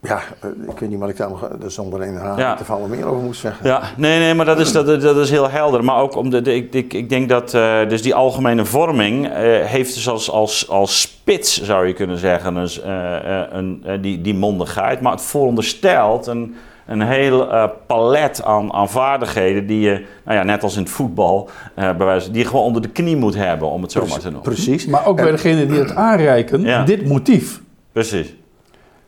[0.00, 2.54] ja, eh, ik weet niet wat ik daar nog zonder een ja.
[2.54, 3.66] te vallen meer over moet zeggen.
[3.66, 5.84] Ja, nee, nee, maar dat is, dat, dat is heel helder.
[5.84, 9.32] Maar ook om de, ik, ik, ik denk dat uh, dus die algemene vorming uh,
[9.64, 14.34] heeft dus als, als, als spits, zou je kunnen zeggen, dus, uh, een, die, die
[14.34, 15.00] mondigheid.
[15.00, 16.54] Maar het veronderstelt een
[16.88, 20.90] een heel uh, palet aan, aan, vaardigheden die je, nou ja, net als in het
[20.90, 21.48] voetbal,
[21.78, 24.24] uh, bewijs, die je gewoon onder de knie moet hebben, om het zo maar te
[24.24, 24.42] noemen.
[24.42, 24.86] Precies.
[24.86, 27.60] Maar ook bij degene die het aanreiken, dit motief.
[27.92, 28.34] Precies.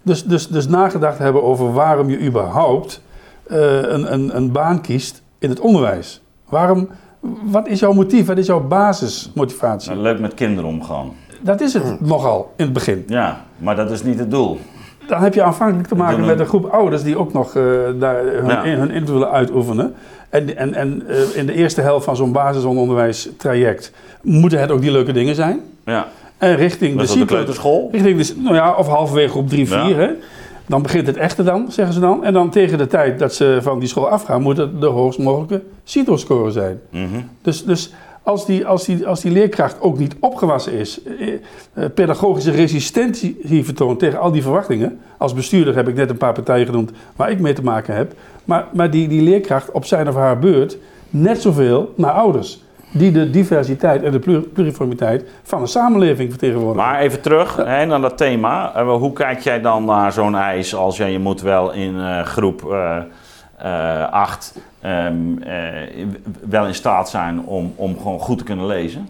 [0.02, 3.02] Dus, dus, dus nagedacht hebben over waarom je überhaupt
[3.50, 6.22] uh, een, een, een baan kiest in het onderwijs.
[6.48, 6.88] Waarom,
[7.42, 8.26] wat is jouw motief?
[8.26, 9.90] Wat is jouw basismotivatie?
[9.90, 11.12] Nou, leuk met kinderen omgaan.
[11.40, 13.04] Dat is het nogal in het begin.
[13.06, 14.58] Ja, maar dat is niet het doel
[15.10, 17.64] dan heb je aanvankelijk te maken met een groep ouders die ook nog uh,
[17.98, 19.94] daar hun, hun invloed willen uitoefenen.
[20.28, 23.92] En, en, en uh, in de eerste helft van zo'n basisonderwijstraject
[24.22, 25.60] moeten het ook die leuke dingen zijn.
[25.84, 26.06] Ja.
[26.38, 27.88] En richting de, de kleuterschool?
[27.92, 29.96] Richting de, nou ja, of halverwege op 3, 4.
[29.96, 30.10] Hè.
[30.66, 32.24] Dan begint het echte dan, zeggen ze dan.
[32.24, 35.18] En dan tegen de tijd dat ze van die school afgaan, moet het de hoogst
[35.18, 36.80] mogelijke CITO-score zijn.
[36.90, 37.28] Mm -hmm.
[37.42, 41.34] Dus, dus als die, als, die, als die leerkracht ook niet opgewassen is, eh,
[41.72, 45.00] eh, pedagogische resistentie vertoont tegen al die verwachtingen.
[45.16, 48.12] Als bestuurder heb ik net een paar partijen genoemd waar ik mee te maken heb.
[48.44, 50.78] Maar, maar die, die leerkracht op zijn of haar beurt
[51.10, 52.62] net zoveel naar ouders.
[52.92, 56.88] Die de diversiteit en de pluriformiteit van een samenleving vertegenwoordigen.
[56.88, 58.80] Maar even terug hè, naar dat thema.
[58.80, 62.20] Uh, hoe kijk jij dan naar zo'n eis als jij je moet wel in uh,
[62.20, 62.96] groep uh,
[63.62, 66.06] 8 um, uh,
[66.48, 69.08] wel in staat zijn om, om gewoon goed te kunnen lezen?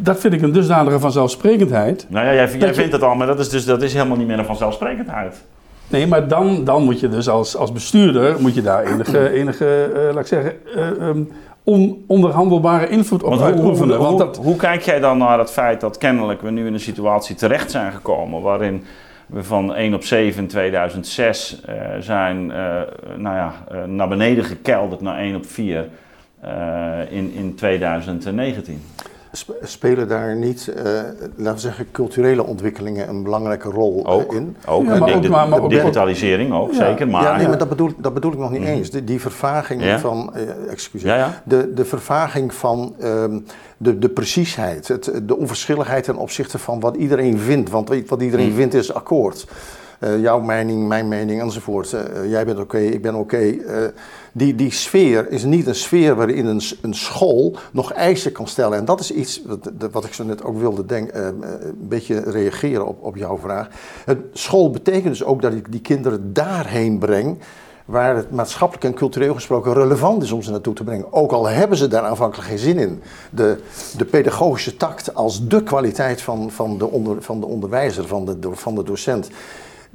[0.00, 2.06] Dat vind ik een dusdanige vanzelfsprekendheid.
[2.08, 4.26] Nou ja, jij, jij vindt het al, maar dat is, dus, dat is helemaal niet
[4.26, 5.44] meer een vanzelfsprekendheid.
[5.88, 9.90] Nee, maar dan, dan moet je dus als, als bestuurder moet je daar enige, enige
[9.94, 11.32] uh, laat ik zeggen, uh, um,
[12.06, 13.96] ononderhandelbare invloed op uitoefenen.
[13.96, 14.36] Hoe, hoe, dat...
[14.36, 17.70] hoe, kijk jij dan naar het feit dat kennelijk we nu in een situatie terecht
[17.70, 18.84] zijn gekomen waarin
[19.32, 22.54] van 1 op 7 in 2006 uh, zijn uh,
[23.16, 25.88] nou ja, uh, naar beneden gekelderd naar 1 op 4
[27.10, 28.82] in, in 2019.
[29.62, 30.72] Spelen daar niet,
[31.36, 34.56] laten we zeggen, culturele ontwikkelingen een belangrijke rol ook, in?
[34.66, 36.86] Ook, ja, maar ook, maar, maar, digitalisering ook, ja.
[36.86, 37.08] zeker.
[37.08, 38.66] Maar, ja, nee, maar dat bedoel, dat bedoel ik nog niet mm.
[38.66, 38.90] eens.
[38.90, 39.98] Die, die vervaging ja.
[39.98, 40.34] van,
[40.68, 43.44] excuseer, de, de vervaging van um,
[43.76, 47.70] de, de preciesheid, het, de onverschilligheid ten opzichte van wat iedereen vindt.
[47.70, 48.54] Want wat iedereen mm.
[48.54, 49.46] vindt is akkoord.
[50.04, 51.92] Uh, jouw mening, mijn mening enzovoort.
[51.92, 53.56] Uh, jij bent oké, ik ben oké.
[54.32, 58.78] Die, die sfeer is niet een sfeer waarin een, een school nog eisen kan stellen.
[58.78, 62.86] En dat is iets wat, wat ik zo net ook wilde denken, een beetje reageren
[62.86, 63.68] op, op jouw vraag.
[64.32, 67.38] School betekent dus ook dat ik die kinderen daarheen breng
[67.84, 71.12] waar het maatschappelijk en cultureel gesproken relevant is om ze naartoe te brengen.
[71.12, 73.02] Ook al hebben ze daar aanvankelijk geen zin in.
[73.30, 73.58] De,
[73.96, 78.36] de pedagogische tact als de kwaliteit van, van, de, onder, van de onderwijzer, van de,
[78.52, 79.30] van de docent,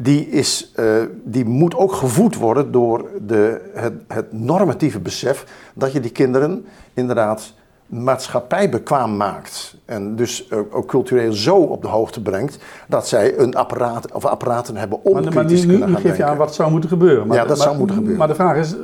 [0.02, 0.86] die, is, uh,
[1.24, 6.66] die moet ook gevoed worden door de, het, het normatieve besef dat je die kinderen
[6.94, 7.54] inderdaad
[7.86, 9.76] maatschappijbekwaam maakt.
[9.86, 12.58] En dus ook cultureel zo op de hoogte brengt
[12.88, 16.24] dat zij een apparaat of apparaten hebben om maar, maar nu, kunnen nu geef je
[16.24, 17.28] aan wat zou moeten gebeuren.
[17.28, 18.20] Maar ja, dat maar, zou moeten gebeuren.
[18.20, 18.76] Maar de vraag is,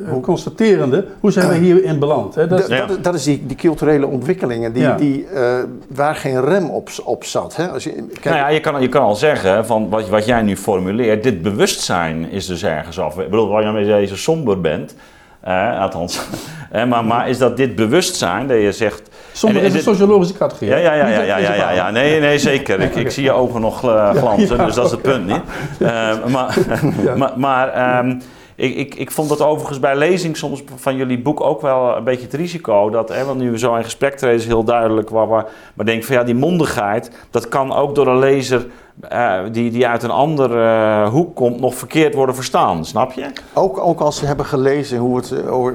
[0.00, 2.34] uh, constaterende, hoe zijn we hierin beland?
[2.34, 2.46] Hè?
[2.46, 2.86] Dat, ja.
[2.86, 5.58] dat, dat, is die, die culturele ontwikkelingen die, die, uh,
[5.88, 7.56] waar geen rem op, op zat.
[7.56, 7.68] Hè?
[7.68, 8.24] Als je, kijk...
[8.24, 11.42] Nou ja, je kan, je kan al zeggen, van wat, wat jij nu formuleert, dit
[11.42, 13.18] bewustzijn is dus ergens af.
[13.18, 14.94] Ik bedoel, waar je mee deze somber bent,
[15.48, 16.20] uh, althans.
[16.88, 19.08] maar, maar is dat dit bewustzijn, dat je zegt...
[19.32, 20.68] Somber is een sociologische categorie.
[20.68, 21.90] Ja, ja, ja, ja, ja, ja, ja, ja.
[21.90, 22.80] Nee, nee, zeker.
[22.80, 25.42] Ik, ik zie je ogen nog uh, glanzen, dus dat is het punt niet.
[25.78, 26.56] Uh, maar
[27.16, 28.20] maar, maar um,
[28.58, 32.04] ik, ik, ik vond dat overigens bij lezing soms van jullie boek ook wel een
[32.04, 32.90] beetje het risico.
[32.90, 35.10] Dat, hè, want nu we zo in gesprek treden is heel duidelijk.
[35.10, 38.66] Waar, waar, maar denk van ja, die mondigheid, dat kan ook door een lezer
[39.12, 42.84] uh, die, die uit een andere uh, hoek komt, nog verkeerd worden verstaan.
[42.84, 43.26] Snap je?
[43.52, 45.74] Ook, ook als ze hebben gelezen hoe, het, hoe,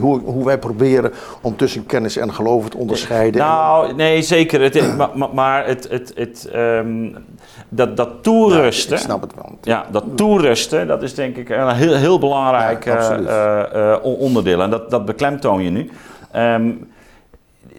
[0.00, 3.40] hoe, hoe wij proberen om tussen kennis en geloof te onderscheiden.
[3.40, 4.60] Nou, nee, zeker.
[4.60, 7.16] Het, maar, maar het, het, het, um,
[7.74, 8.90] dat, dat toerusten.
[8.90, 9.58] Ja, ik snap het wel.
[9.62, 13.18] Ja, dat toerusten, dat is denk ik een heel, heel belangrijk ja,
[13.74, 14.62] uh, onderdeel.
[14.62, 15.90] En dat, dat beklemtoon je nu.
[16.36, 16.90] Um,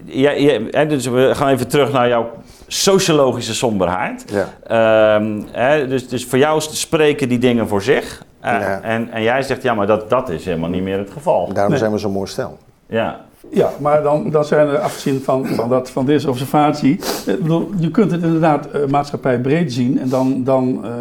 [0.05, 2.31] ja, ja, dus we gaan even terug naar jouw
[2.67, 4.25] sociologische somberheid.
[4.31, 5.15] Ja.
[5.15, 8.23] Um, hè, dus, dus voor jou spreken die dingen voor zich.
[8.45, 8.81] Uh, ja.
[8.81, 11.53] en, en jij zegt, ja, maar dat, dat is helemaal niet meer het geval.
[11.53, 11.79] Daarom nee.
[11.79, 12.57] zijn we zo mooi stel.
[12.85, 13.19] Ja.
[13.53, 16.93] Ja, maar dan, dan zijn er afgezien van, van, dat, van deze observatie.
[17.25, 19.99] Ik bedoel, je kunt het inderdaad uh, maatschappij breed zien.
[19.99, 20.91] En dan, dan, uh,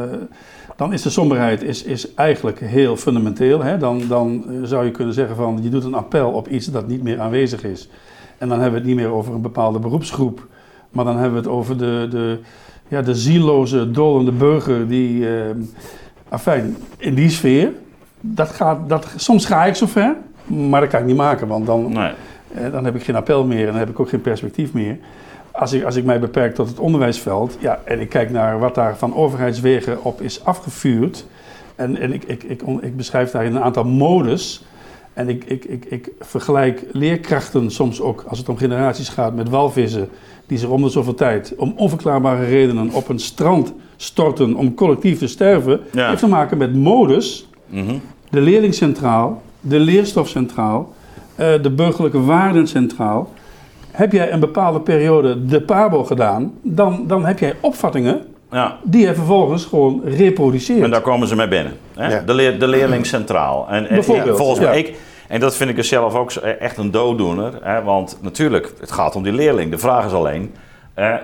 [0.77, 3.63] dan is de somberheid is, is eigenlijk heel fundamenteel.
[3.63, 3.79] Hè?
[3.79, 7.03] Dan, dan zou je kunnen zeggen van je doet een appel op iets dat niet
[7.03, 7.89] meer aanwezig is.
[8.39, 10.47] En dan hebben we het niet meer over een bepaalde beroepsgroep.
[10.91, 12.39] Maar dan hebben we het over de, de,
[12.89, 15.19] ja, de zieloze, dolende burger die...
[15.19, 15.29] Uh,
[16.33, 17.73] afijn, in die sfeer,
[18.21, 21.67] dat gaat, dat, soms ga ik zo ver, maar dat kan ik niet maken, want
[21.67, 22.13] dan, nee.
[22.71, 24.99] Dan heb ik geen appel meer en dan heb ik ook geen perspectief meer.
[25.51, 28.75] Als ik, als ik mij beperk tot het onderwijsveld ja, en ik kijk naar wat
[28.75, 31.25] daar van overheidswegen op is afgevuurd,
[31.75, 34.65] en, en ik, ik, ik, ik beschrijf daar een aantal modes.
[35.13, 39.49] En ik, ik, ik, ik vergelijk leerkrachten soms ook, als het om generaties gaat, met
[39.49, 40.09] walvissen
[40.47, 45.19] die zich om de zoveel tijd om onverklaarbare redenen op een strand storten om collectief
[45.19, 46.09] te sterven, ja.
[46.09, 48.01] heeft te maken met modus, mm -hmm.
[48.31, 50.95] de leerling centraal, de leerstof centraal,
[51.37, 53.33] de burgerlijke waarden centraal.
[53.91, 58.79] Heb jij een bepaalde periode de pabo gedaan, dan, dan heb jij opvattingen ja.
[58.83, 60.83] die je vervolgens gewoon reproduceert.
[60.83, 61.73] En daar komen ze mee binnen.
[61.95, 62.15] Hè?
[62.15, 62.21] Ja.
[62.21, 63.69] De, leer, de leerling centraal.
[63.69, 64.97] En, volgens mij, ik,
[65.29, 67.53] en dat vind ik dus zelf ook echt een dooddoener.
[67.63, 67.83] Hè?
[67.83, 69.71] Want natuurlijk, het gaat om die leerling.
[69.71, 70.55] De vraag is alleen,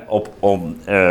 [0.09, 1.11] op, om, uh,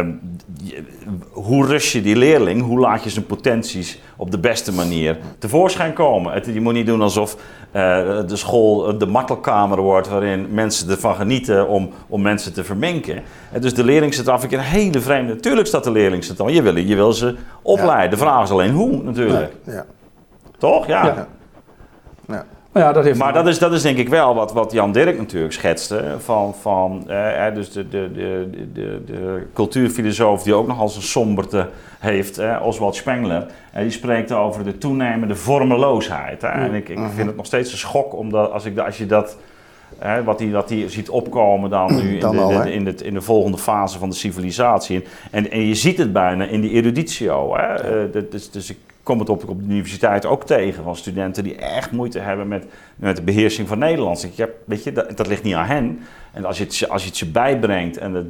[1.31, 2.61] hoe rust je die leerling?
[2.61, 6.33] Hoe laat je zijn potenties op de beste manier tevoorschijn komen?
[6.33, 7.41] Het, je moet niet doen alsof uh,
[8.27, 10.07] de school de martelkamer wordt...
[10.07, 13.23] waarin mensen ervan genieten om, om mensen te verminken.
[13.51, 14.43] En dus de leerling zit af.
[14.43, 15.33] Ik een hele vreemde...
[15.33, 18.03] Natuurlijk staat de leerling zit Je wil, je wil ze opleiden.
[18.03, 18.15] Ja.
[18.15, 19.51] De vraag is alleen hoe, natuurlijk.
[19.63, 19.73] Ja.
[19.73, 19.85] ja.
[20.57, 20.87] Toch?
[20.87, 21.27] ja.
[22.27, 22.45] ja.
[22.77, 25.17] Ja, dat heeft maar dat is, dat is denk ik wel wat, wat Jan Dirk
[25.17, 26.15] natuurlijk schetste.
[26.17, 31.01] Van, van, eh, dus de, de, de, de, de cultuurfilosoof die ook nog als een
[31.01, 33.45] somberte heeft, eh, Oswald Spengler.
[33.71, 36.41] En die spreekt over de toenemende vormeloosheid.
[36.41, 36.47] Hè?
[36.47, 37.27] En ik, ik vind mhm.
[37.27, 39.37] het nog steeds een schok omdat als, ik, als je dat...
[39.97, 42.83] Hè, wat hij wat die ziet opkomen dan nu dan in, de, al, de, in,
[42.83, 45.03] de, in de volgende fase van de civilisatie.
[45.31, 47.57] En, en je ziet het bijna in die eruditio.
[47.57, 48.05] Hè?
[48.05, 51.55] Uh, dus, dus ik kom het op, op de universiteit ook tegen van studenten die
[51.55, 52.65] echt moeite hebben met,
[52.95, 54.23] met de beheersing van Nederlands.
[54.23, 55.99] Ik heb, weet je, dat, dat, ligt niet aan hen.
[56.33, 58.25] En als je het, als je het ze bijbrengt en het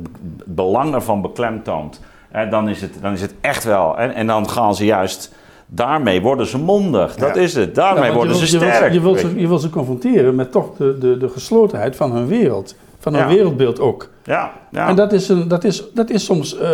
[0.45, 3.97] belang ervan beklemtoont, hè, dan, is het, dan is het echt wel.
[3.97, 5.33] En, en dan gaan ze juist.
[5.65, 7.15] Daarmee worden ze mondig.
[7.15, 7.75] Dat is het.
[7.75, 8.93] Daarmee ja, worden ze sterk.
[8.93, 12.27] Je wilt, ze, je wilt ze confronteren met toch de, de, de geslotenheid van hun
[12.27, 12.75] wereld.
[12.99, 14.09] Van hun wereldbeeld ook.
[14.23, 14.87] Ja, ja.
[14.87, 16.69] En dat is, een, dat is, dat is soms uh,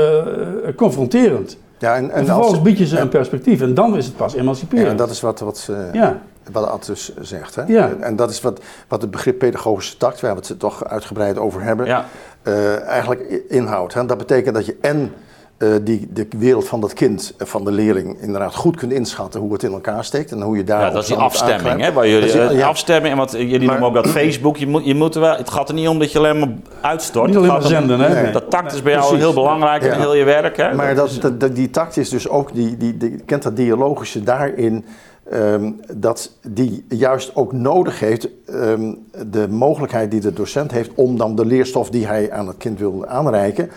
[0.75, 1.57] confronterend.
[1.83, 4.35] Ja, en, en, en vervolgens bied je ze een perspectief en dan is het pas
[4.35, 4.85] emanciperend.
[4.85, 6.21] Ja, en dat is wat, wat, uh, ja.
[6.51, 6.91] wat
[7.21, 7.55] zegt.
[7.55, 7.63] Hè?
[7.67, 7.91] Ja.
[7.99, 11.61] En dat is wat, wat het begrip pedagogische tact, waar we het toch uitgebreid over
[11.61, 12.05] hebben, ja.
[12.43, 13.93] uh, eigenlijk inhoudt.
[13.93, 14.05] Hè?
[14.05, 15.13] Dat betekent dat je en
[15.83, 19.63] die, de wereld van dat kind, van de leerling, inderdaad goed kunt inschatten hoe het
[19.63, 20.81] in elkaar steekt en hoe je daar.
[20.81, 21.93] Ja, dat is die afstemming, hè?
[21.93, 22.67] Waar jullie, is, ja.
[22.67, 24.57] afstemming, want jullie maar, noemen ook dat Facebook.
[24.57, 26.49] Je moet, je moet wel, het gaat er niet om dat je alleen maar
[26.81, 27.27] uitstort.
[27.27, 28.21] Niet alleen maar zenden, hè?
[28.21, 28.31] Nee.
[28.31, 29.23] Dat tact is bij jou Precies.
[29.23, 30.73] heel belangrijk in heel je werk, hè?
[30.73, 34.23] Maar dat, dat, dat, die tact is dus ook, die, die, die, kent dat dialogische
[34.23, 34.85] daarin.
[35.33, 41.17] Um, dat die juist ook nodig heeft, um, de mogelijkheid die de docent heeft om
[41.17, 43.69] dan de leerstof die hij aan het kind wil aanreiken,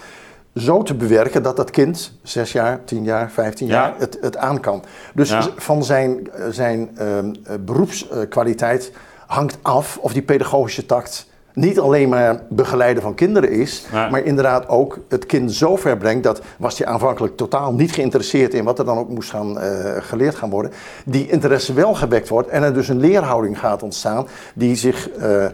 [0.57, 4.61] zo te bewerken dat dat kind, zes jaar, tien jaar, vijftien jaar, het, het aan
[4.61, 4.83] kan.
[5.15, 5.49] Dus ja.
[5.57, 7.19] van zijn, zijn uh,
[7.61, 8.93] beroepskwaliteit
[9.27, 14.09] hangt af of die pedagogische tact niet alleen maar begeleiden van kinderen is, Ja.
[14.11, 16.25] maar inderdaad ook het kind zo ver brengt.
[16.25, 19.91] Dat was hij aanvankelijk totaal niet geïnteresseerd in wat er dan ook moest gaan, eh,
[20.01, 20.73] geleerd gaan worden.
[21.05, 25.11] Die interesse wel gewekt wordt en er dus een leerhouding gaat ontstaan die zich.
[25.11, 25.51] eh, eh,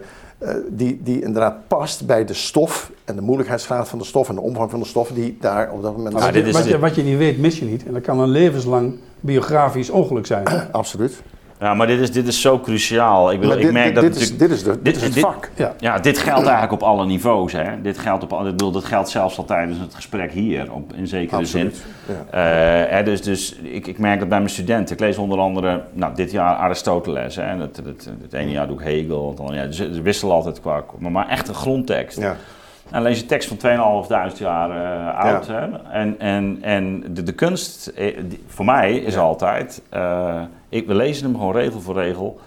[0.69, 4.41] die, die inderdaad past bij de stof en de moeilijkheidsgraad van de stof en de
[4.41, 6.65] omvang van de stof die daar op dat moment Maar wat, dit je, is wat,
[6.65, 7.85] je, wat je niet weet, mis je niet.
[7.85, 10.45] En dat kan een levenslang biografisch ongeluk zijn.
[10.71, 11.21] Absoluut.
[11.59, 13.31] Ja, maar dit is, dit is zo cruciaal.
[13.31, 14.95] Ik, bedoel, Maar ik dit, merk dit, dat dit, is, dit is, de, dit dit-
[14.95, 15.49] is het dit- vak.
[15.55, 15.73] Ja.
[15.79, 17.51] Ja, dit geldt eigenlijk op alle niveaus.
[17.51, 17.81] Hè.
[17.81, 21.07] Dit geldt op ik bedoel, dat geldt zelfs al tijdens het gesprek hier, op, in
[21.07, 21.83] zekere Absoluut.
[22.07, 22.15] zin.
[22.31, 22.83] Ja.
[22.85, 24.95] Eh, hè, dus dus ik, ik merk dat bij mijn studenten.
[24.95, 27.35] Ik lees onder andere, nou, dit jaar Aristoteles.
[27.35, 29.29] Hè, en het, het, het ene jaar doe ik Hegel.
[29.29, 32.19] Het andere jaar, ze, ze wisselen altijd qua, maar, maar echt een grondtekst.
[32.19, 32.35] Ja.
[32.93, 33.57] En lees je tekst van
[34.33, 35.47] 2.500 jaar eh, oud.
[35.47, 35.65] Hè?
[35.91, 39.19] En, en, en de, de kunst, eh, die- voor mij, is Ja.
[39.21, 39.81] altijd...
[39.89, 42.39] eh, ik, we lezen hem gewoon regel voor regel.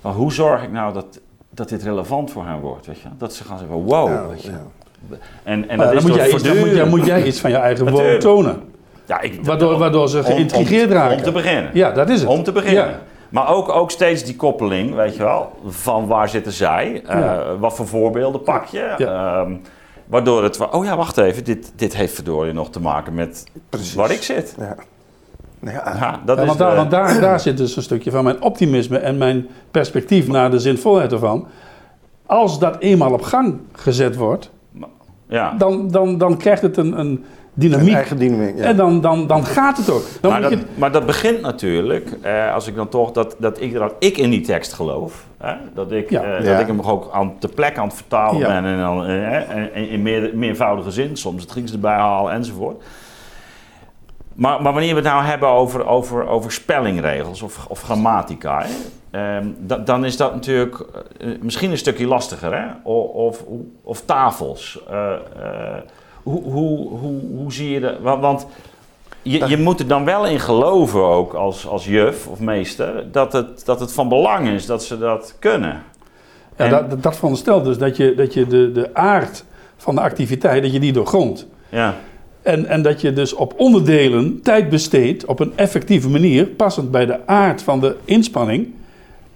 [0.00, 2.86] Maar hoe zorg ik nou dat, dat dit relevant voor hen wordt?
[2.86, 3.08] Weet je?
[3.18, 4.08] Dat ze gaan zeggen, wow.
[4.08, 4.50] Ja, weet je?
[4.50, 5.16] ja.
[5.42, 7.40] En, en dat dan, is moet jij iets, dan, moet, voortdurend- dan moet jij iets
[7.40, 8.20] van je eigen woord Natuurlijk.
[8.24, 8.62] tonen.
[9.06, 11.16] Ja, ik, Waardoor, waardoor ze geïntrigeerd om, raken.
[11.16, 11.70] Om te beginnen.
[11.74, 12.28] Ja, dat is het.
[12.28, 12.84] Om te beginnen.
[12.88, 12.98] Ja.
[13.28, 17.02] Maar ook, ook steeds die koppeling, weet je wel, van waar zitten zij?
[17.06, 17.32] Eh.
[17.58, 18.94] Wat voor voorbeelden pak je?
[18.96, 19.46] Ja.
[20.06, 23.44] Waardoor het, wa- oh ja, wacht even, dit, dit heeft verdorie nog te maken met
[23.68, 23.94] Precies.
[23.94, 24.54] waar ik zit.
[24.58, 24.76] Ja.
[25.58, 27.82] Nou ja, Ja, dat Ja, is want daar, de- want daar, daar zit dus een
[27.82, 31.46] stukje van mijn optimisme en mijn perspectief naar de zinvolheid ervan.
[32.26, 34.50] Als dat eenmaal op gang gezet wordt,
[35.28, 35.52] ja.
[35.58, 37.94] dan, dan, dan krijgt het een, een een dynamiek.
[37.94, 38.56] eigen dynamiek.
[38.58, 38.64] Ja.
[38.64, 40.02] En dan, dan, dan gaat het ook.
[40.20, 43.36] Dan Maar moet dat, je, maar dat begint natuurlijk, eh, als ik dan toch, dat,
[43.38, 45.26] dat, ik, dat ik in die tekst geloof.
[45.38, 45.54] Hè?
[45.74, 46.22] Dat, ik, Ja.
[46.22, 46.52] eh, Ja.
[46.52, 48.46] dat ik hem ook aan de plek aan het vertalen Ja.
[48.46, 48.64] ben.
[48.72, 52.82] En dan, eh, in, in meer, meervoudige zin, soms het Grieks erbij halen enzovoort.
[54.34, 58.68] Maar, maar wanneer we het nou hebben over, over, over spellingregels of, of grammatica, hè,
[59.36, 60.84] ehm, da- dan is dat natuurlijk
[61.18, 62.54] eh, misschien een stukje lastiger.
[62.54, 62.64] Hè?
[62.82, 63.42] Of, of,
[63.82, 64.80] of tafels.
[64.90, 65.80] Eh, eh,
[66.24, 67.94] hoe, hoe, hoe, hoe zie je dat?
[68.02, 68.46] Want, want
[69.22, 73.32] je, je moet er dan wel in geloven ook als, als juf of meester dat
[73.32, 75.82] het, dat het van belang is dat ze dat kunnen.
[76.56, 79.44] ja, en- dat, dat veronderstelt dus dat je, dat je de, de aard
[79.76, 81.46] van de activiteit, dat je die doorgrondt.
[81.68, 81.94] Ja,
[82.42, 87.06] En, en dat je dus op onderdelen tijd besteedt op een effectieve manier, passend bij
[87.06, 88.74] de aard van de inspanning,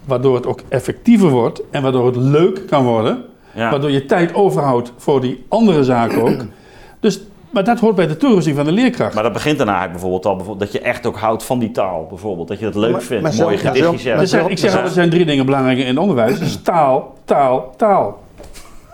[0.05, 3.25] waardoor het ook effectiever wordt en waardoor het leuk kan worden,
[3.55, 3.71] ja.
[3.71, 6.45] waardoor je tijd overhoudt voor die andere zaken ook.
[7.01, 9.15] Dus, maar dat hoort bij de toerusting van de leerkracht.
[9.15, 11.71] Maar dat begint dan eigenlijk bijvoorbeeld al bijvoorbeeld, dat je echt ook houdt van die
[11.71, 12.07] taal.
[12.09, 14.21] Bijvoorbeeld, dat je het leuk Maar- vindt, maar mooie zelf- gedichtjes zelf- hebt.
[14.21, 14.77] Dus zeg, ik zeg Ja.
[14.77, 16.39] altijd, er zijn drie dingen belangrijk in onderwijs.
[16.39, 18.19] Dus taal, taal, taal.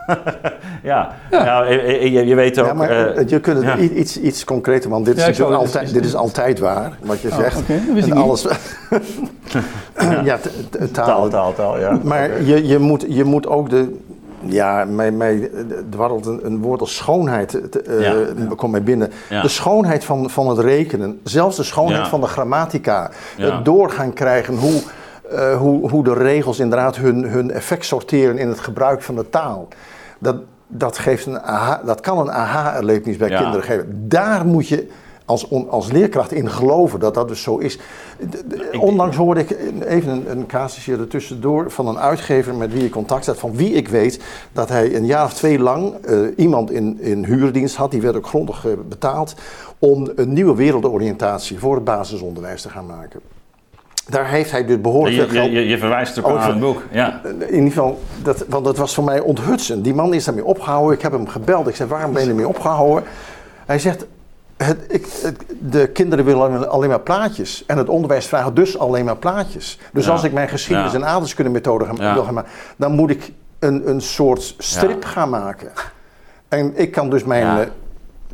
[0.82, 1.62] Ja, ja.
[1.64, 2.66] je, je- je weet ook...
[2.66, 3.78] Ja, maar eh, je kunt het ja.
[3.78, 7.28] iets, iets concreter, want dit, Ja, is, natuurlijk altijd, dit is altijd waar, wat je
[7.28, 7.62] Oh, zegt.
[7.94, 8.42] wist en alles.
[10.24, 11.06] ja, t- t- taal.
[11.06, 11.98] taal, taal, taal, ja.
[12.02, 13.96] Maar je, je, moet, je moet ook de.
[14.46, 15.50] Ja, mij, mij
[15.90, 17.48] dwarrelt een, een woord als schoonheid.
[17.70, 19.10] te- eh, komt mij binnen.
[19.30, 19.42] Ja.
[19.42, 21.20] De schoonheid van, van het rekenen.
[21.24, 22.08] Zelfs de schoonheid Ja.
[22.08, 23.10] van de grammatica.
[23.36, 24.82] Het doorgaan krijgen hoe,
[25.30, 29.28] eh, hoe, hoe de regels inderdaad hun, hun effect sorteren in het gebruik van de
[29.30, 29.68] taal.
[30.18, 34.04] Dat, dat, geeft een aha, dat kan een aha-erlevenis bij kinderen geven.
[34.08, 34.88] Daar moet je
[35.24, 37.78] als, on- als leerkracht in geloven dat dat dus zo is.
[38.70, 39.56] Ik- Onlangs hoorde ik
[39.86, 43.38] even een, een casusje er tussendoor van een uitgever met wie ik contact had.
[43.38, 44.20] Van wie ik weet
[44.52, 47.90] dat hij een jaar of twee lang eh, iemand in, in huurdienst had.
[47.90, 49.34] Die werd ook grondig eh, betaald.
[49.78, 53.20] Om een nieuwe wereldoriëntatie voor het basisonderwijs te gaan maken.
[54.08, 56.82] Daar heeft hij dus behoorlijk Je, je, je, je verwijst ook Oh, aan het boek.
[56.90, 57.20] Ja.
[57.24, 59.84] in ieder geval, dat, want dat was voor mij onthutsend.
[59.84, 60.94] Die man is daarmee opgehouden.
[60.96, 61.68] Ik heb hem gebeld.
[61.68, 63.04] Ik zei, waarom ben je ermee opgehouden?
[63.66, 64.06] Hij zegt,
[64.56, 67.64] het, ik, het- de kinderen willen alleen- maar plaatjes.
[67.66, 69.78] En het onderwijs vraagt dus alleen maar plaatjes.
[69.92, 70.12] Dus Ja.
[70.12, 70.98] als ik mijn geschiedenis- Ja.
[70.98, 72.14] en aardrijkskunde-methode Ja.
[72.14, 72.50] wil gaan maken...
[72.76, 75.68] dan moet ik een, een soort strip gaan maken.
[76.48, 77.60] En ik kan dus mijn...
[77.60, 77.66] Eh,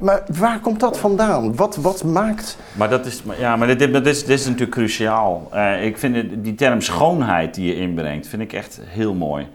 [0.00, 1.56] maar waar komt dat vandaan?
[1.56, 2.56] Wat, wat maakt...
[2.72, 5.48] Maar dat is, ja, maar dit, dit, is, dit is natuurlijk cruciaal.
[5.52, 9.48] Eh, ik vind het- die term schoonheid die je inbrengt, vind ik echt heel mooi.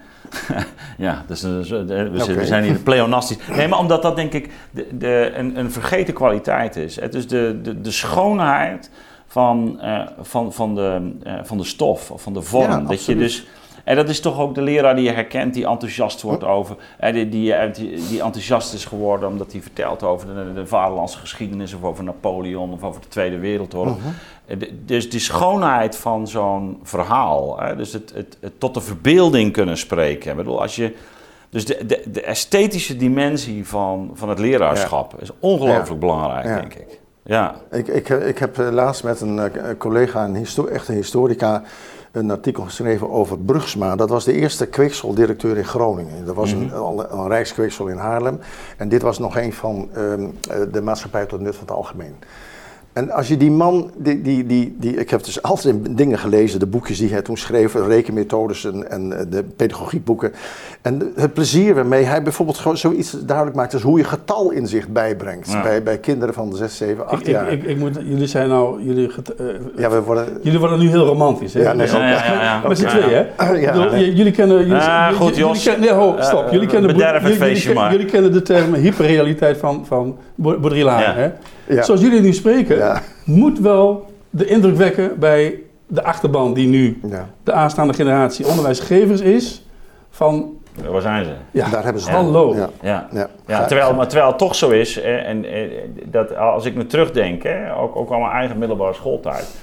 [0.97, 3.37] ja, dus, eh, de- we, zijn- hier pleonastisch.
[3.55, 6.99] Nee, maar omdat dat denk ik de, de, een, een vergeten kwaliteit is.
[6.99, 8.89] Het is de, de, de schoonheid
[9.27, 12.69] van, eh, van, van, de, eh, van de stof, of van de vorm.
[12.69, 13.45] Ja, dat je dus...
[13.83, 16.75] En dat is toch ook de leraar die je herkent, die enthousiast wordt over.
[16.99, 17.53] eh, die, die,
[18.09, 22.71] die, enthousiast is geworden omdat hij vertelt over de, de vaderlandse geschiedenis, of over Napoleon,
[22.71, 23.97] of over de Tweede Wereldoorlog.
[23.97, 24.09] Eh, de-
[24.85, 29.77] Dus die schoonheid van zo'n verhaal, hè, dus het, het, het tot de verbeelding kunnen
[29.77, 30.31] spreken.
[30.31, 30.93] Ik bedoel, als je,
[31.49, 36.59] dus de, de, de esthetische dimensie van, van het leraarschap is ongelooflijk belangrijk, Ja.
[36.59, 36.99] denk ik.
[37.23, 37.55] Ja.
[37.71, 41.63] Ik, ik, ik heb eh, laatst met een eh, collega, een histo echte historica,
[42.11, 43.95] een artikel geschreven over Brugsma.
[43.95, 46.25] Dat was de eerste kweekseldirecteur in Groningen.
[46.25, 48.39] Dat was een, een, een rijkskweeksel in Haarlem.
[48.77, 52.15] En dit was nog een van ehm, eh, de maatschappij tot nut van het algemeen.
[52.95, 56.59] En als je die man, die, die, die, die, ik heb dus altijd dingen gelezen,
[56.59, 60.31] de boekjes die hij toen schreef, rekenmethodes en, en de pedagogiekboeken.
[60.81, 65.51] En het plezier waarmee hij bijvoorbeeld gewoon zoiets duidelijk maakt als hoe je getalinzicht bijbrengt
[65.51, 65.61] Ja.
[65.61, 67.51] bij, bij kinderen van 6, 7, 8 Ik, jaar.
[67.51, 69.45] ik, ik, ik moet, jullie zijn nou, jullie, get- eh,
[69.77, 70.27] ja, we worden...
[70.41, 71.53] jullie worden nu heel romantisch.
[71.53, 71.61] Hè?
[71.61, 72.67] Ja, nee, Ja, ja, ja, ja.
[72.67, 73.51] Met z'n tweeën, hè?
[73.71, 74.13] Bedoel, nee.
[74.13, 74.57] Jullie kennen...
[74.57, 75.63] Jullie, Ah, jullie- goed, jullie Jos.
[75.63, 76.45] kennen- nee, ho, stop.
[76.45, 76.95] Eh, Jullie kennen,
[77.91, 81.05] jullie- kennen de term hyperrealiteit van, van Baudrillard.
[81.05, 81.13] Ja.
[81.13, 81.29] Hè?
[81.67, 81.83] Ja.
[81.83, 83.01] Zoals jullie nu spreken, Ja.
[83.25, 87.29] moet wel de indruk wekken bij de achterban die nu Ja.
[87.43, 89.65] de aanstaande generatie onderwijsgevers is.
[90.09, 90.53] Van,
[90.89, 91.31] Waar zijn ze?
[91.51, 92.55] ja, Daar hebben ze hallo.
[92.55, 92.69] Ja.
[92.81, 93.07] Ja.
[93.11, 93.29] Ja.
[93.47, 95.69] Ja, Ga- terwijl, maar terwijl het toch zo is, hè, en, eh,
[96.05, 99.55] dat als ik me terugdenk, hè, ook, ook aan mijn eigen middelbare schooltijd.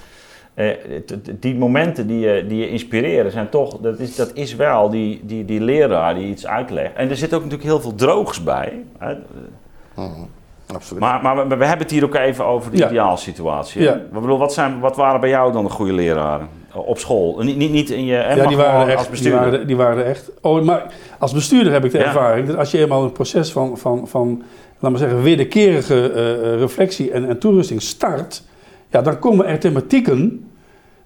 [0.54, 0.68] eh,
[1.40, 5.20] die momenten die je, die je inspireren zijn toch, dat is, dat is wel die,
[5.24, 6.94] die, die leraar die iets uitlegt.
[6.94, 8.82] En er zit ook natuurlijk heel veel droogs bij.
[8.98, 9.14] Hè.
[9.94, 10.10] Mhm.
[10.74, 11.02] Absoluut.
[11.02, 13.82] Maar, maar we, we hebben het hier ook even over de ideaalsituatie.
[13.82, 13.94] Ja.
[13.94, 17.38] Ik bedoel, wat, zijn, wat waren bij jou dan de goede leraren op school?
[17.42, 19.40] Niet, niet, niet in je, hè, Ja, die waren, als echt, die, bestuurder.
[19.40, 20.30] waren, er- die waren echt.
[20.40, 20.86] Oh, maar
[21.18, 22.04] als bestuurder heb ik de Ja.
[22.04, 24.42] ervaring dat als je eenmaal een proces van, van, van
[24.78, 28.42] laat maar zeggen, wederkerige eh, reflectie en, en toerusting start,
[28.90, 30.46] ja, dan komen er thematieken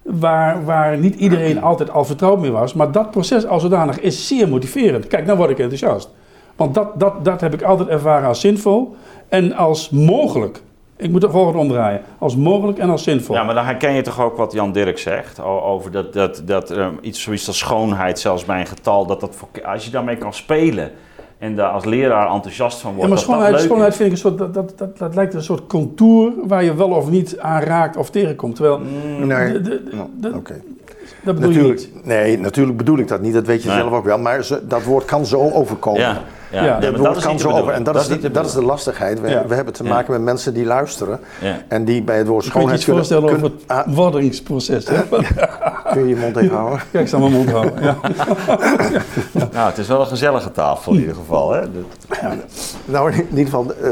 [0.03, 2.73] waar, waar niet iedereen altijd al vertrouwd mee was.
[2.73, 5.07] Maar dat proces als zodanig is zeer motiverend.
[5.07, 6.09] Kijk, nou word ik enthousiast.
[6.57, 8.95] Want dat, dat, dat heb ik altijd ervaren als zinvol
[9.29, 10.61] en als mogelijk.
[10.97, 12.01] Ik moet de volgende omdraaien.
[12.17, 13.35] Als mogelijk en als zinvol.
[13.35, 16.73] Ja, maar dan herken je toch ook wat Jan Dirk zegt over dat, dat, dat
[17.01, 20.33] iets zoiets als schoonheid, zelfs bij een getal, dat dat voor, als je daarmee kan
[20.33, 20.91] spelen
[21.37, 24.11] en daar als leraar enthousiast van Ja, wordt, maar dat schoonheid, dat schoonheid vind ik
[24.13, 27.39] een soort, dat, dat, dat, dat lijkt een soort contour waar je wel of niet
[27.39, 28.55] aan raakt of tegenkomt.
[28.55, 29.51] Terwijl, Mm, Nee.
[29.51, 29.83] de- de-
[30.19, 30.61] de- Oké.
[31.23, 32.05] dat bedoel je Natuurlijk, niet.
[32.05, 33.33] nee, natuurlijk bedoel ik dat niet.
[33.33, 33.77] Dat weet je Nee.
[33.77, 34.17] zelf ook wel.
[34.19, 36.01] Maar ze- dat woord kan zo overkomen.
[36.01, 36.21] ja,
[36.51, 36.63] ja.
[36.63, 36.79] Ja.
[36.79, 37.73] Nee, dat kan zo over.
[37.73, 39.21] En dat, is, de, dat is de lastigheid.
[39.21, 39.47] We, Ja.
[39.47, 39.89] we hebben te Ja.
[39.89, 41.19] maken met mensen die luisteren.
[41.41, 41.57] Ja.
[41.67, 43.95] En die bij het woord Ik kan je schoonheid iets voorstellen over kunnen- het Ah,
[43.95, 44.87] worderingsproces.
[44.87, 45.01] hè?
[45.93, 46.79] kun je je mond even houden?
[46.91, 47.83] Ja, ik zal mijn mond houden.
[47.83, 47.97] Ja.
[49.51, 51.51] Nou, het is wel een gezellige tafel in ieder geval.
[51.51, 51.61] Hè?
[52.85, 53.89] Nou, in ieder geval, eh,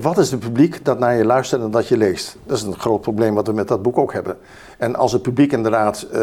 [0.00, 2.36] wat is het publiek dat naar je luistert en dat je leest?
[2.46, 4.36] Dat is een groot probleem wat we met dat boek ook hebben.
[4.78, 6.20] En als het publiek inderdaad eh,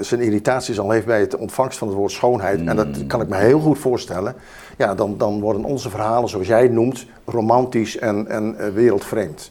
[0.00, 3.28] zijn irritaties al heeft bij het ontvangst van het woord schoonheid, en dat kan ik
[3.28, 4.34] me heel goed voorstellen,
[4.80, 9.50] ja, dan, dan worden onze verhalen, zoals jij het noemt, romantisch en, en eh, wereldvreemd.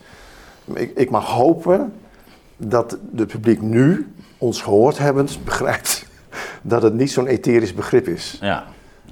[0.74, 1.94] Ik, ik mag hopen
[2.58, 6.06] dat het publiek nu, ons gehoord hebbend, begrijpt
[6.62, 8.38] dat het niet zo'n etherisch begrip is.
[8.42, 8.64] ja.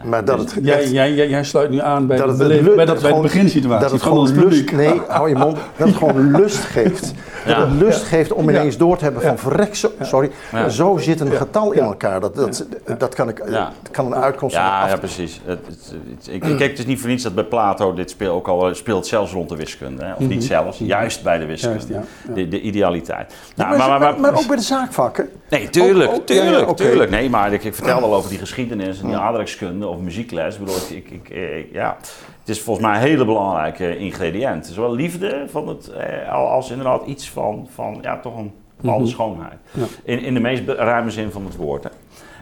[0.03, 2.41] Maar dat het Jij, echt- jij, jij, jij sluit nu aan bij, dat de, het,
[2.41, 4.71] beleven- bij, dat bij de beginsituatie Dat het gewoon lust, publiek.
[4.71, 5.57] nee, hou je mond.
[5.77, 7.13] Dat het gewoon lust geeft.
[7.45, 7.55] Ja.
[7.59, 10.31] Dat het lust geeft om ineens door te hebben van verrek, zo, sorry,
[10.69, 12.19] zo zit een getal in elkaar.
[12.19, 12.65] Dat, dat,
[12.97, 14.67] dat kan, ik, dat kan een uitkomst zijn.
[14.67, 15.41] Ja, ja, precies.
[15.45, 18.47] Het, het- het- ik, kijk dus niet voor niets dat bij Plato dit speel ook
[18.47, 20.03] al speelt zelfs rond de wiskunde.
[20.05, 20.13] Hè?
[20.13, 21.83] Of niet zelfs, juist bij de wiskunde.
[21.87, 22.07] Juist.
[22.35, 23.33] De, de idealiteit.
[23.55, 25.29] Nou, maar, maar, maar, maar- maar ook bij de zaakvakken.
[25.49, 27.09] nee, tuurlijk, tuurlijk, tuurlijk.
[27.11, 30.53] Nee, maar ik, vertel wel over die geschiedenis en die aardrijkskunde of muziekles.
[30.53, 31.97] Ik bedoel, ik, ik, ik, ik- ja,
[32.39, 34.65] het is volgens mij een hele belangrijke ingrediënt.
[34.65, 39.11] Zowel liefde van het, eh, als inderdaad iets van, van ja, toch een bepaalde Mhm.
[39.11, 39.57] schoonheid.
[39.71, 39.83] Ja.
[40.03, 41.83] In, in de meest ruime zin van het woord.
[41.83, 41.89] Hè.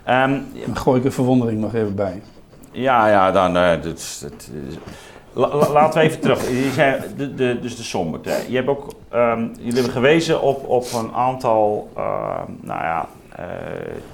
[0.04, 0.39] Ehm,
[0.74, 2.22] gooi ik een verwondering nog even bij.
[2.72, 3.58] Ja, ja, dan.
[3.58, 4.76] eh, dit is- dit is-
[5.34, 6.50] La- la- laten we even terug.
[6.50, 8.26] Je zei, de, de, dus de sombert.
[8.26, 8.38] Hè.
[8.48, 13.46] Je hebt ook, ehm, jullie hebben gewezen op, op een aantal ehm, nou ja, eh,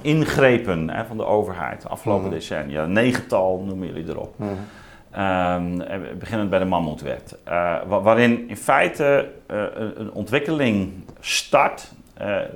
[0.02, 2.34] ingrepen hè, van de overheid de afgelopen Mhm.
[2.34, 2.86] decennia.
[2.86, 4.36] Negental noemen jullie erop.
[5.12, 5.56] Eh,
[6.20, 7.38] beginnend bij de Mammoetwet.
[7.88, 11.92] Wa- waarin in feite een, een ontwikkeling start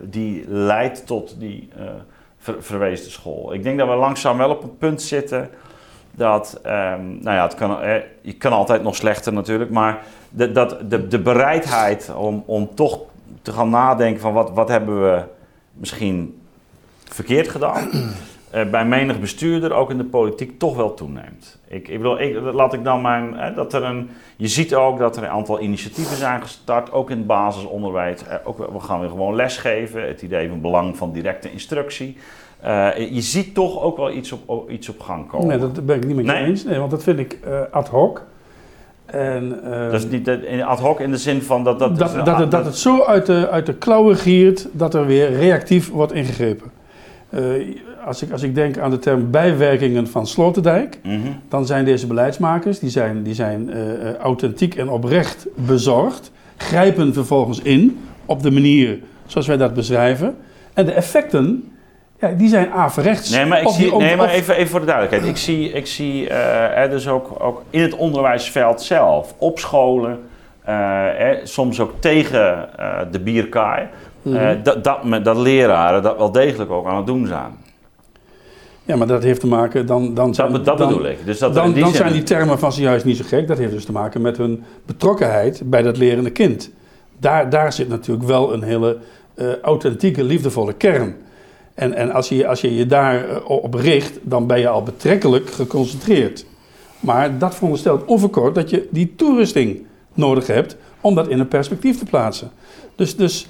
[0.02, 1.70] die leidt tot die
[2.38, 3.54] ver- verweesde school.
[3.54, 5.50] Ik denk dat we langzaam wel op een punt zitten
[6.12, 10.52] dat, ehm, nou ja, het kan, eh, je kan altijd nog slechter natuurlijk, maar de,
[10.52, 13.00] dat, de, de bereidheid om, om toch
[13.42, 15.24] te gaan nadenken van wat, wat hebben we
[15.74, 16.42] misschien
[17.14, 17.90] verkeerd gedaan,
[18.50, 21.56] eh, bij menig bestuurder, ook in de politiek, toch wel toeneemt.
[21.76, 25.00] Ik, ik bedoel, ik, laat ik dan mijn, eh, dat er een, je ziet ook
[25.00, 28.28] dat er een aantal initiatieven zijn gestart, ook in het basisonderwijs.
[28.28, 32.18] Eh, ook, we gaan weer gewoon lesgeven, het idee van belang van directe instructie.
[32.60, 35.48] Eh, je ziet toch ook wel iets op, iets op gang komen.
[35.48, 36.44] Nee, dat ben ik niet met je Nee?
[36.44, 36.64] eens.
[36.64, 37.40] Nee, want dat vind ik
[37.72, 38.24] ad hoc.
[39.06, 39.60] En,
[39.92, 40.30] Dat is niet
[40.66, 41.80] ad hoc in de zin van dat...
[41.80, 45.06] Dat, dat, dat, het, dat het zo uit de, uit de klauwen giert dat er
[45.06, 46.72] weer reactief wordt ingegrepen.
[47.36, 47.42] Eh,
[48.06, 51.18] als, ik, als ik denk aan de term bijwerkingen van Sloterdijk, Mhm.
[51.50, 56.32] dan zijn deze beleidsmakers, die zijn, die zijn eh, eh, authentiek en oprecht bezorgd.
[56.58, 60.36] grijpen vervolgens in op de manier zoals wij dat beschrijven.
[60.74, 61.72] En de effecten,
[62.20, 63.30] ja, die zijn averechts.
[63.30, 65.30] Nee, maar, ik die- zie, nee, maar even, even voor de duidelijkheid.
[65.30, 70.20] Ik zie, ik zie eh, er dus ook, ook in het onderwijsveld zelf, op scholen,
[71.44, 72.70] soms ook tegen
[73.12, 73.88] de bierkaai,
[74.26, 74.64] eh, Mhm.
[74.64, 77.52] dat, dat, dat leraren dat wel degelijk ook aan het doen zijn.
[78.84, 81.18] Ja, maar dat heeft te maken, dan, dan, zijn- Dat, dat dan, bedoel ik.
[81.26, 83.48] Dus dat Dan, die dan zijn die termen van zojuist niet zo gek.
[83.48, 86.72] Dat heeft dus te maken met hun betrokkenheid bij dat lerende kind.
[87.20, 88.98] Daar, daar zit natuurlijk wel een hele
[89.36, 91.16] eh, authentieke, liefdevolle kern.
[91.74, 94.84] En, en als, je, als je je daar eh, op richt, dan ben je al
[94.84, 96.46] betrekkelijk geconcentreerd.
[97.00, 101.98] Maar dat veronderstelt onverkort dat je die toerusting nodig hebt om dat in een perspectief
[102.00, 102.52] te plaatsen.
[102.96, 103.48] Dus, dus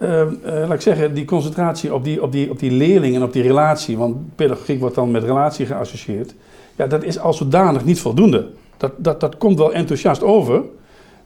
[0.00, 3.22] eh, eh, laat ik zeggen, die concentratie op die, op, die, op die leerling en
[3.22, 6.34] op die relatie, want pedagogiek wordt dan met relatie geassocieerd,
[6.76, 8.48] ja, dat is als zodanig niet voldoende.
[8.76, 10.62] Dat, dat, dat komt wel enthousiast over.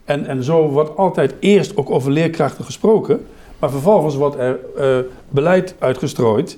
[0.05, 3.25] En, en zo wordt altijd eerst ook over leerkrachten gesproken,
[3.59, 4.97] maar vervolgens wordt er eh,
[5.29, 6.57] beleid uitgestrooid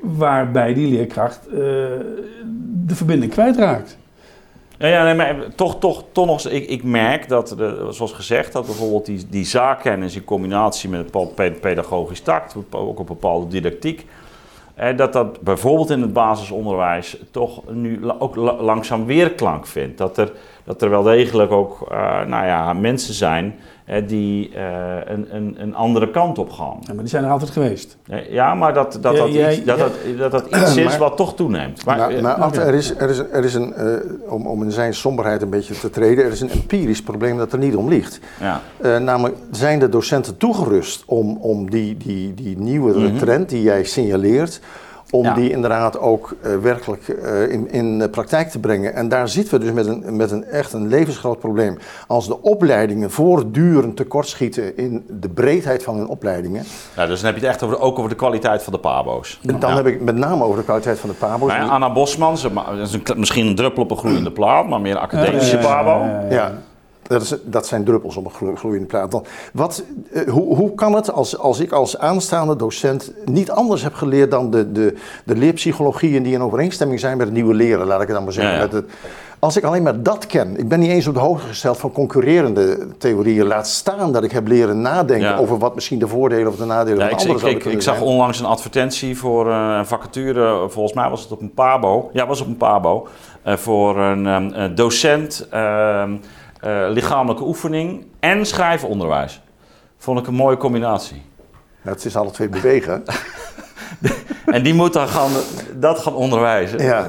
[0.00, 1.56] waarbij die leerkracht eh,
[2.86, 3.98] de verbinding kwijtraakt.
[4.82, 8.52] Ja, ja nee, maar toch, toch, toch nog, ik, ik merk dat, de, zoals gezegd,
[8.52, 14.06] dat bijvoorbeeld die, die zaakkennis in combinatie met een pedagogisch tact, ook een bepaalde didactiek,
[14.96, 19.98] dat dat bijvoorbeeld in het basisonderwijs toch nu ook la- langzaam weerklank vindt.
[19.98, 20.32] Dat er,
[20.64, 23.58] dat er wel degelijk ook eh, nou ja, mensen zijn
[24.06, 26.76] die eh, een, een, een andere kant op gaan.
[26.80, 27.96] Ja, maar die zijn er altijd geweest.
[28.08, 30.98] Eh, Ja, maar dat dat, dat, jij- iets, dat, dat, dat, dat iets is Maar-
[30.98, 31.84] wat toch toeneemt.
[31.84, 32.60] Maar, eh, oké.
[32.60, 33.94] er is, er is, er is een, eh,
[34.32, 37.52] om, om in zijn somberheid een beetje te treden, er is een empirisch probleem dat
[37.52, 38.20] er niet om ligt.
[38.40, 38.60] ja.
[38.80, 43.16] Eh, namelijk, zijn de docenten toegerust om, om die, die, die nieuwe Mhm.
[43.18, 44.60] trend die jij signaleert,
[45.14, 45.34] om Ja.
[45.34, 48.94] die inderdaad ook eh, werkelijk eh, in, in de praktijk te brengen?
[48.94, 51.78] En daar zitten we dus met een, met een echt een levensgroot probleem.
[52.06, 56.64] Als de opleidingen voortdurend tekortschieten in de breedheid van hun opleidingen,
[56.96, 59.40] Ja, dus dan heb je het echt over, ook over de kwaliteit van de pabo's.
[59.42, 59.76] dan Ja.
[59.76, 61.48] heb ik het met name over de kwaliteit van de PABO's.
[61.48, 62.50] Nou ja, Anna Bosman, ze
[62.82, 65.68] is een, misschien een druppel op een gloeiende plaat, maar meer een academische Ja, ja,
[65.68, 66.04] ja, pabo.
[66.04, 66.28] ja, ja.
[66.30, 66.52] Ja,
[67.02, 69.10] dat, is, dat zijn druppels op een glo- gloeiende plaat.
[69.10, 69.82] Dan, wat,
[70.12, 74.30] eh, hoe, hoe kan het als, als ik als aanstaande docent niet anders heb geleerd
[74.30, 74.94] dan de, de,
[75.24, 78.32] de leerpsychologieën die in overeenstemming zijn met het nieuwe leren, laat ik het dan maar
[78.32, 78.52] zeggen.
[78.52, 78.64] Ja, ja.
[78.64, 78.84] Met het,
[79.38, 81.92] als ik alleen maar dat ken, ik ben niet eens op de hoogte gesteld van
[81.92, 85.36] concurrerende theorieën, laat staan dat ik heb leren nadenken Ja.
[85.36, 87.96] over wat misschien de voordelen of de nadelen van ik, anderen ik, ik, ik zag
[87.96, 88.06] zijn.
[88.08, 92.10] onlangs een advertentie voor eh, een vacature, volgens mij was het op een pabo.
[92.12, 93.06] Ja, was op een pabo.
[93.42, 96.12] eh, voor een ehm, eh, docent ehm,
[96.62, 99.42] eh, lichamelijke oefening en schrijfonderwijs.
[99.98, 101.22] Vond ik een mooie combinatie.
[101.82, 103.02] Het is alle twee bewegen.
[104.46, 105.30] En die moet dan gaan,
[105.74, 106.82] dat gaan onderwijzen.
[106.82, 107.06] Ja.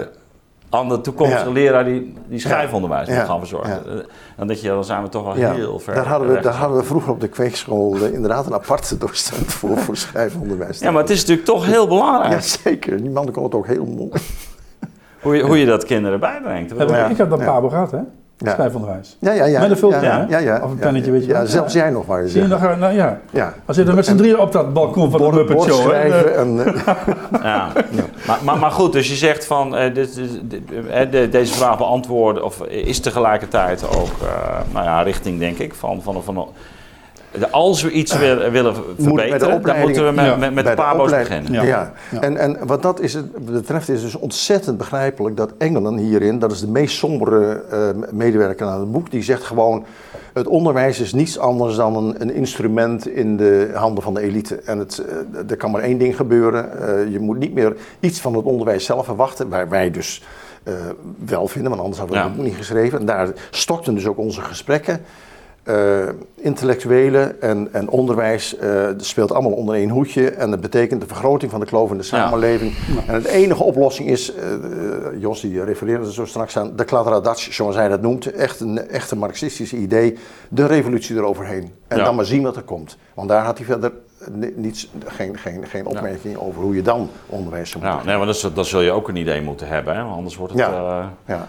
[0.70, 1.52] Aan de toekomstige Ja.
[1.52, 3.26] leraar die, die schrijfonderwijs moet Ja.
[3.26, 3.70] gaan verzorgen.
[3.86, 3.92] Ja.
[3.92, 4.06] Eh,
[4.38, 5.94] Dan denk je, dan zijn we toch wel Ja, heel ver.
[5.96, 9.54] daar, hadden we, daar hadden we vroeger op de kweekschool eh, inderdaad een aparte docent
[9.54, 10.80] voor, voor schrijfonderwijs.
[10.80, 13.02] Ja, maar het is natuurlijk toch heel belangrijk Ja, zeker.
[13.02, 14.12] Die man kon het ook heel mooi.
[15.22, 16.72] hoe, je, hoe je dat kinderen bijbrengt.
[16.72, 17.46] Ik- Ja, Ik heb dat ja.
[17.46, 18.00] Pabo gehad, hè?
[18.44, 18.54] Ja.
[18.54, 19.18] Schrijfonderwijs.
[19.20, 19.60] Ja, ja, ja.
[19.60, 21.48] Met een filter, ja, ja, ja, Of een ja, pennetje, weet je Ja, wel.
[21.48, 23.20] zelfs jij nog, maar je Zie je nog, nou ja.
[23.32, 23.54] Ja.
[23.66, 25.82] We zitten met z'n drieën op dat balkon van de Muppet Show.
[25.82, 26.66] schrijven en...
[26.76, 26.96] eh,
[27.44, 27.68] Ja.
[28.28, 31.54] Maar, maar, maar goed, dus je zegt van eh, dit, dit- dit- eh, de- deze
[31.54, 36.48] vraag beantwoorden, of is tegelijkertijd ook, eh, nou ja, richting denk ik, van, van, van,
[37.52, 40.36] als we iets willen, willen verbeteren, dan moeten we met, Ja.
[40.36, 41.52] met, met de pabo's beginnen.
[41.54, 41.64] Ja.
[41.64, 41.94] Ja.
[42.12, 42.22] Ja.
[42.22, 46.52] En, en wat dat is, het betreft is dus ontzettend begrijpelijk dat Engelen hierin, dat
[46.52, 47.80] is de meest sombere eh,
[48.12, 49.86] medewerker aan het boek, die zegt gewoon,
[50.34, 54.56] het onderwijs is niets anders dan een, een instrument in de handen van de elite.
[54.66, 54.98] En het,
[55.34, 58.46] eh, er kan maar één ding gebeuren, eh, je moet niet meer iets van het
[58.46, 60.24] onderwijs zelf verwachten, waar wij dus
[60.64, 60.74] eh,
[61.26, 62.28] wel vinden, want anders hadden we Ja.
[62.30, 63.00] het boek niet geschreven.
[63.00, 65.02] En daar stokten dus ook onze gesprekken.
[66.36, 70.30] Intellectuele en, en onderwijs eh, speelt allemaal onder één hoedje.
[70.32, 72.74] En dat betekent de vergroting van de kloof in de samenleving.
[73.08, 74.44] En de enige oplossing is, eh,
[75.20, 78.32] Jos die refereerde er zo straks aan, de kladderadatsch, zoals hij dat noemt.
[78.32, 80.18] Echt een, echt een marxistische idee.
[80.50, 81.72] De revolutie eroverheen.
[81.88, 82.04] En Ja.
[82.04, 82.98] dan maar zien wat er komt.
[83.14, 83.92] Want daar had hij verder
[84.32, 88.18] ni- niets, geen, geen, geen opmerking over hoe je dan onderwijs zou moeten Ja, nee,
[88.18, 90.02] maar dat, dat zul je ook een idee moeten hebben, hè?
[90.02, 90.62] anders wordt het,
[91.26, 91.48] Ja.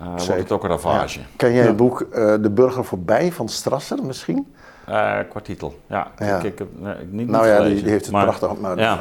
[0.00, 1.18] Eh, wordt het ook een ravage.
[1.18, 1.24] Ja.
[1.36, 1.66] Ken jij Ja.
[1.68, 4.54] het boek eh, De Burger Voorbij van Strasser misschien?
[4.86, 6.06] Eh, qua titel, ja.
[6.18, 6.36] Ja.
[6.36, 8.24] Ik, ik heb nee, ik niet, Nou niet ja, die, gelezen, die heeft het maar-
[8.24, 8.56] prachtig.
[8.60, 8.98] Maar Ja.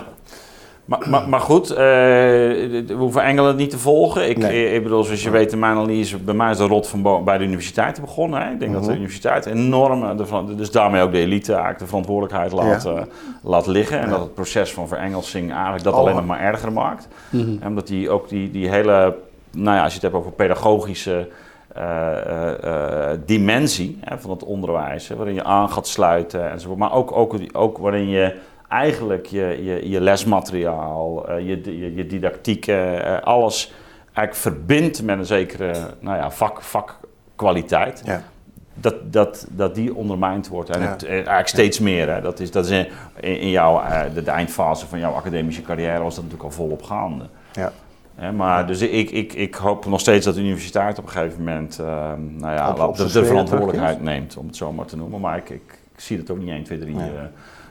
[0.86, 4.30] Maar, maar, maar goed, eh, we hoeven Engelen niet te volgen.
[4.30, 4.74] Ik, Nee.
[4.74, 7.38] ik bedoel, zoals je weet, in mijn analyse, bij mij is de rot van bij
[7.38, 8.41] de universiteiten begonnen.
[8.41, 8.52] Hè.
[8.52, 8.98] Ik denk dat de Mhm.
[8.98, 12.91] universiteit enorm, de dus daarmee ook de elite eigenlijk de verantwoordelijkheid laat, Ja.
[12.91, 13.02] eh,
[13.43, 14.00] laat liggen.
[14.00, 14.12] En Ja.
[14.12, 16.00] dat het proces van verengelsing eigenlijk dat Oh.
[16.00, 17.08] alleen nog maar erger maakt.
[17.30, 17.66] Mhm.
[17.68, 19.16] Omdat die ook die, die hele,
[19.52, 21.30] nou ja, als je het hebt over pedagogische
[21.74, 26.80] eh, eh, dimensie hè, van het onderwijs, hè, waarin je aan gaat sluiten enzovoort.
[26.80, 28.36] Maar ook, ook, ook waarin je
[28.68, 33.74] eigenlijk je, je, je lesmateriaal, eh, je, je, je didactiek, eh, alles
[34.14, 38.02] eigenlijk verbindt met een zekere nou ja, vak, vakkwaliteit.
[38.06, 38.22] Ja.
[38.74, 40.70] Dat, dat, dat die ondermijnd wordt.
[40.70, 40.88] En Ja.
[40.89, 42.14] het, eh, eigenlijk steeds meer.
[42.14, 42.22] Hè.
[42.22, 42.88] Dat is, dat is in,
[43.41, 46.84] in jouw, eh, de, de eindfase van jouw academische carrière was dat natuurlijk al volop
[46.84, 47.26] gaande.
[47.54, 47.72] Ja.
[48.36, 51.80] Maar dus ik, ik, ik hoop nog steeds dat de universiteit op een gegeven moment
[51.80, 51.86] eh,
[52.18, 55.20] nou ja, Op- laat- op de, verantwoordelijkheid neemt, om het zo maar te noemen.
[55.20, 57.09] Maar ik, ik, ik zie dat ook niet 1, 2, 3 Nee.
[57.09, 57.22] eh,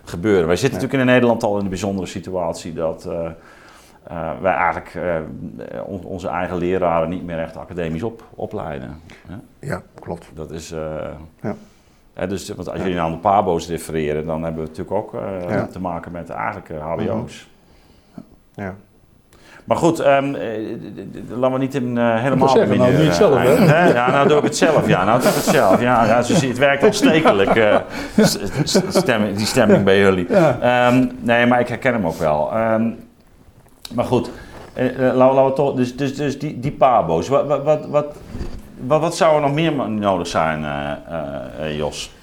[0.05, 0.47] gebeuren.
[0.47, 3.27] Wij zitten natuurlijk in Nederland al in de bijzondere situatie dat eh,
[4.05, 4.99] eh, wij eigenlijk
[5.87, 9.01] on- onze eigen leraren niet meer echt academisch op, opleiden.
[9.27, 9.35] Hè?
[9.67, 10.31] ja, klopt.
[10.35, 10.69] Dat is.
[11.43, 11.55] Ja.
[12.15, 12.85] hè, dus, want als Ja.
[12.85, 15.13] jullie aan de PABO's refereren, dan hebben we natuurlijk ook
[15.49, 15.67] Ja.
[15.67, 17.49] te maken met eigenlijk HBO's.
[18.55, 18.75] Ja.
[19.67, 23.17] Maar goed, d- laten we niet in, eh, helemaal zeggen, nou mineur, doe je het
[23.17, 23.93] zelf, eh, hè?
[23.93, 24.87] Ja, nou doe ik het zelf.
[24.87, 25.81] Ja, nou doe ik het zelf.
[25.81, 27.83] Ja, ja het werkt aanstekelijk,
[28.17, 28.39] s-
[28.89, 30.27] stemming, die stemming bij jullie.
[30.29, 30.59] Ja.
[30.61, 32.53] Ehm, nee, maar ik herken hem ook wel.
[32.53, 32.91] Ehm,
[33.95, 34.31] maar goed,
[35.15, 39.35] laten, we- toch, dus, dus, dus die, die pabo's, wat, wat, wat, wat, wat, zou
[39.35, 40.65] er nog meer nodig zijn,
[41.77, 42.15] Jos?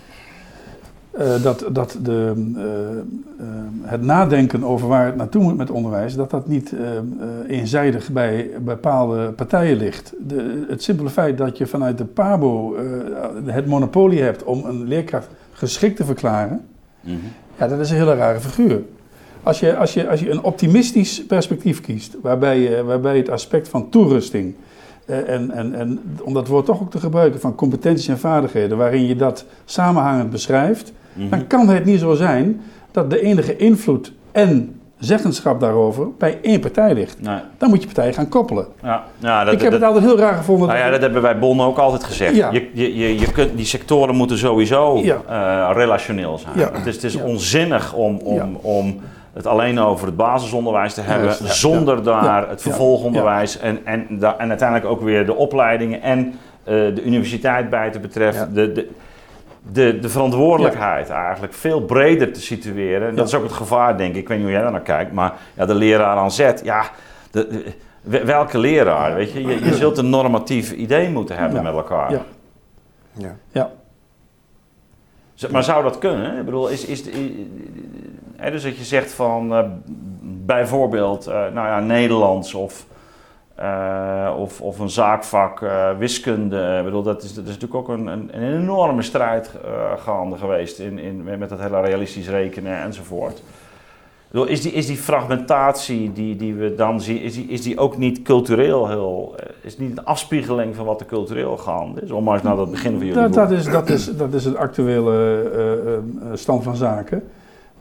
[1.13, 6.15] Eh, dat, dat de, eh, eh, het nadenken over waar het naartoe moet met onderwijs,
[6.15, 6.73] dat dat niet
[7.47, 10.13] eenzijdig bij bepaalde partijen ligt.
[10.27, 12.75] De, het simpele feit dat je vanuit de PABO
[13.45, 16.65] het monopolie hebt om een leerkracht geschikt te verklaren,
[17.01, 17.15] Mhm.
[17.57, 18.81] ja, dat is een hele rare figuur.
[19.43, 23.69] Als je, als je, als je een optimistisch perspectief kiest, waarbij, je, waarbij het aspect
[23.69, 24.55] van toerusting,
[25.05, 29.05] en, en, en om dat woord toch ook te gebruiken van competenties en vaardigheden, waarin
[29.05, 31.29] je dat samenhangend beschrijft, Mhm.
[31.29, 32.61] dan kan het niet zo zijn
[32.91, 37.21] dat de enige invloed en zeggenschap daarover bij één partij ligt.
[37.21, 38.65] Nee, Dan moet je partijen gaan koppelen.
[38.83, 40.67] ja, ja, dat, ik heb dat- het altijd heel raar gevonden.
[40.67, 42.35] Nou ja, dat hebben wij Bonnen ook altijd gezegd.
[42.35, 42.51] Ja.
[42.51, 45.17] Je, je, je, je kunt, die sectoren moeten sowieso Ja.
[45.27, 46.57] eh, relationeel zijn.
[46.59, 46.69] Ja.
[46.73, 48.99] Het is, het is onzinnig om, om, om
[49.33, 54.85] het alleen over het basisonderwijs te hebben, zonder daar het vervolgonderwijs en, en, en uiteindelijk
[54.89, 56.33] ook weer de opleidingen en
[56.63, 58.53] eh, de universiteit bij te betreffen.
[58.53, 58.89] De, de,
[59.71, 63.07] de, de verantwoordelijkheid eigenlijk veel breder te situeren.
[63.09, 63.37] En dat Ja.
[63.37, 64.21] is ook het gevaar, denk ik.
[64.21, 66.83] Ik weet niet hoe jij daar naar kijkt, maar ja, de leraar aan zet, ja,
[67.31, 69.41] de, de- wel- welke leraar, weet je?
[69.47, 69.63] je?
[69.65, 71.63] Je zult een normatief idee moeten hebben Ja.
[71.63, 72.11] met elkaar.
[72.11, 72.21] Ja.
[73.17, 73.35] Ja.
[73.51, 73.71] Ja.
[75.33, 76.37] Z- Maar zou dat kunnen?
[76.37, 77.03] Ik bedoel, is, is,
[78.35, 79.59] hè, dus dat je zegt van eh,
[80.45, 82.85] bijvoorbeeld, eh, nou ja, Nederlands of,
[83.55, 86.75] eh, of, of een zaakvak eh, wiskunde.
[86.77, 90.37] Ik bedoel, dat is, dat is natuurlijk ook een, een, een enorme strijd eh, gaande
[90.37, 93.37] geweest in, in, met dat hele realistisch rekenen enzovoort.
[93.37, 97.61] Ik bedoel, is, die, is die fragmentatie die, die we dan zien, is die, is
[97.61, 102.09] die ook niet cultureel heel, is niet een afspiegeling van wat er cultureel gaande is?
[102.09, 103.35] Eens naar dat begin van jullie Dat, boek.
[103.35, 106.01] dat, is, dat, is, dat is het actuele
[106.33, 107.23] stand van zaken.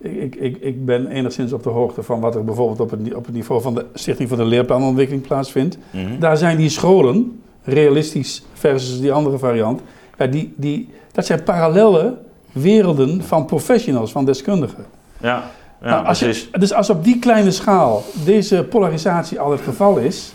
[0.03, 3.25] Ik, ik, ik, ben enigszins op de hoogte van wat er bijvoorbeeld op het, op
[3.25, 5.79] het niveau van de Stichting voor de Leerplanontwikkeling plaatsvindt.
[5.91, 6.19] Mhm.
[6.19, 9.81] Daar zijn die scholen, realistisch versus die andere variant,
[10.19, 12.19] ja, die, die, dat zijn parallele
[12.53, 14.85] werelden van professionals, van deskundigen.
[15.21, 15.51] Ja,
[15.83, 16.51] ja Nou, als je- precies.
[16.51, 20.33] dus als op die kleine schaal deze polarisatie al het geval is,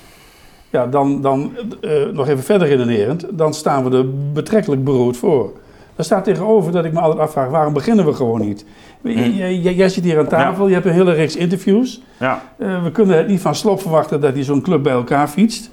[0.70, 1.52] ja, dan, dan
[1.82, 5.52] eh, nog even verder redenerend, dan staan we er betrekkelijk beroerd voor.
[5.98, 8.66] Daar staat tegenover dat ik me altijd afvraag, waarom beginnen we gewoon niet?
[9.02, 12.02] J- jij zit hier aan tafel, je hebt een hele reeks interviews.
[12.20, 15.28] Ja, Eh, we kunnen het niet van Slop verwachten dat hij zo'n club bij elkaar
[15.28, 15.70] fietst.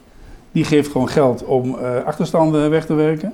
[0.53, 3.33] Die geeft gewoon geld om eh, achterstanden weg te werken.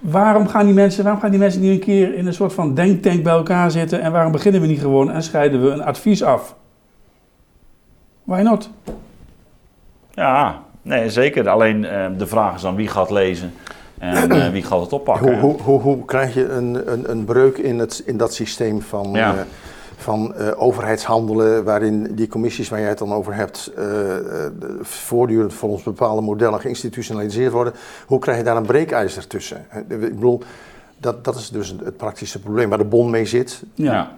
[0.00, 2.74] Waarom gaan, die mensen, waarom gaan die mensen niet een keer in een soort van
[2.74, 6.22] denktank bij elkaar zitten en waarom beginnen we niet gewoon en scheiden we een advies
[6.22, 6.54] af?
[8.24, 8.70] Why not?
[10.14, 11.48] ja nee, zeker.
[11.48, 13.52] Alleen eh, de vraag is dan wie gaat lezen
[13.98, 15.40] en eh, wie gaat het oppakken.
[15.40, 18.82] Hoe, hoe, hoe, hoe krijg je een, een, een breuk in, het, in dat systeem
[18.82, 19.34] van, Ja.
[19.34, 19.40] eh,
[19.96, 25.54] van eh, overheidshandelen, waarin die commissies waar jij het dan over hebt, eh, eh, voortdurend
[25.54, 27.72] volgens bepaalde modellen geïnstitutionaliseerd worden?
[28.06, 29.66] Hoe krijg je daar een breekijzer tussen?
[29.88, 30.42] Ik bedoel,
[30.98, 33.62] dat, dat is dus het praktische probleem waar de bon mee zit.
[33.74, 33.92] Ja.
[33.92, 34.10] Ja.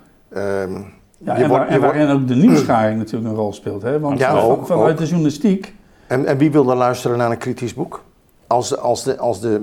[0.63, 0.73] Ehm,
[1.19, 3.83] Ja, en, wordt- waar- en waarin ook de nieuwsgaring natuurlijk een rol speelt.
[3.83, 4.01] Hè?
[4.01, 4.99] Want Ja, ook, vanuit ook.
[4.99, 5.75] de journalistiek
[6.07, 8.03] En, en wie wil dan luisteren naar een kritisch boek?
[8.49, 9.63] Als de, als de, als de,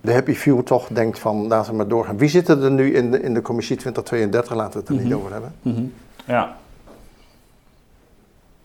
[0.00, 2.18] de happy few toch denkt van laten we maar doorgaan.
[2.18, 4.54] Wie zitten er nu in de, in de commissie 2032?
[4.54, 5.14] Laten we het er niet Mhm.
[5.18, 5.52] over hebben.
[5.62, 5.82] Mhm.
[6.26, 6.56] Ja.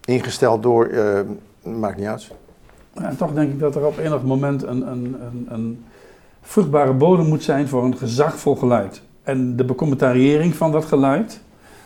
[0.06, 1.20] Ingesteld door, eh,
[1.64, 2.32] maakt niet uit.
[2.94, 5.86] Ja, en toch denk ik dat er op enig moment een, een, een, een
[6.42, 9.02] vruchtbare bodem moet zijn voor een gezagvol geluid.
[9.24, 11.40] En de becommentariëring van dat geluid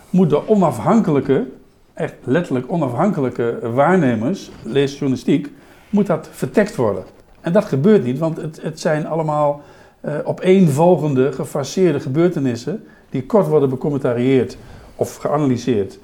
[0.09, 1.47] moet door onafhankelijke,
[1.93, 5.51] echt letterlijk onafhankelijke waarnemers, lees journalistiek,
[5.89, 7.03] moet dat vertekst worden.
[7.44, 9.62] En dat gebeurt niet, want het, het zijn allemaal
[10.06, 14.58] uh, opeenvolgende, gefaseerde gebeurtenissen die kort worden becommentarieerd
[14.96, 16.00] of geanalyseerd.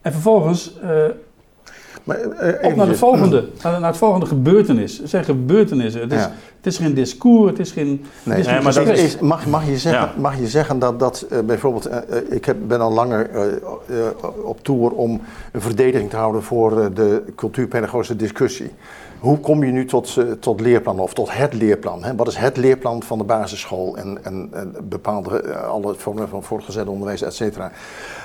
[0.00, 0.90] En vervolgens uh,
[2.04, 4.98] maar, uh, op naar, de volgende, naar, naar, het volgende gebeurtenis.
[4.98, 6.00] Het zijn gebeurtenissen.
[6.00, 6.32] Het is, ja.
[6.56, 8.04] het is geen discours, het is geen.
[8.22, 10.20] Nee, is maar dat is, mag, mag, je zeggen, ja.
[10.20, 11.88] mag je zeggen dat, dat uh, bijvoorbeeld.
[11.90, 11.96] Uh,
[12.30, 13.30] ik heb, ben al langer
[14.42, 15.20] op tour om
[15.52, 18.70] een verdediging te houden voor de cultuurpedagogische discussie.
[19.24, 22.04] Hoe kom je nu tot, tot leerplan of tot het leerplan?
[22.04, 22.14] Hè?
[22.14, 26.88] Wat is het leerplan van de basisschool en, en, en bepaalde alle vormen van voortgezet
[26.88, 27.72] onderwijs, et cetera?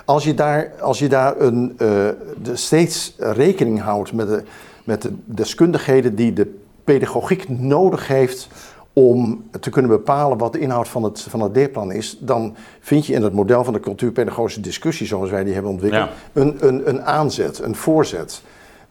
[0.06, 4.44] Als je daar, als je daar een, de steeds rekening houdt met de,
[4.84, 8.48] met de deskundigheden die de pedagogiek nodig heeft
[8.94, 13.06] om te kunnen bepalen wat de inhoud van het, van het leerplan is, dan vind
[13.06, 16.90] je in het model van de cultuurpedagogische discussie, zoals wij die hebben ontwikkeld, een, een,
[16.90, 18.42] een aanzet, een voorzet.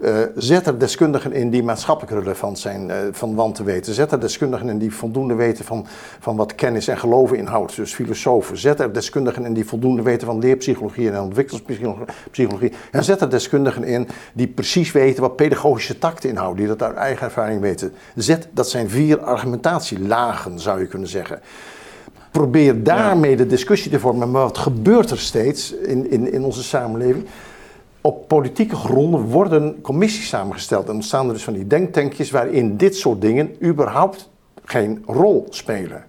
[0.00, 3.94] Uh, zet er deskundigen in die maatschappelijk relevant zijn uh, van want te weten.
[3.94, 5.86] Zet er deskundigen in die voldoende weten van,
[6.18, 8.56] van wat kennis en geloven inhoudt, dus filosofen.
[8.56, 12.72] Zet er deskundigen in die voldoende weten van leerpsychologie en ontwikkelingspsychologie.
[12.90, 16.96] En zet er deskundigen in die precies weten wat pedagogische tact inhoudt, die dat uit
[16.96, 17.92] eigen ervaring weten.
[18.14, 21.40] Zet, dat zijn vier argumentatielagen, zou je kunnen zeggen
[22.30, 24.30] probeer daarmee de discussie te vormen.
[24.30, 27.26] Maar wat gebeurt er steeds in, in, in onze samenleving?
[28.08, 30.88] Op politieke gronden worden commissies samengesteld.
[30.88, 34.30] En ontstaan er dus van die denktankjes waarin dit soort dingen überhaupt
[34.64, 36.04] geen rol spelen.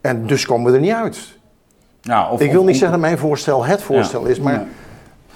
[0.00, 1.38] En dus komen we er niet uit.
[2.02, 4.66] Nou, of, ik wil niet zeggen dat mijn voorstel het voorstel is, maar...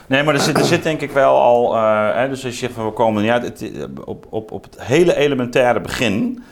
[0.06, 2.58] Nee, maar er zit, er zit denk ik wel al, uh, hè, dus als je
[2.58, 3.70] zegt van we komen niet uit,
[4.04, 6.42] op, op, op het hele elementaire begin,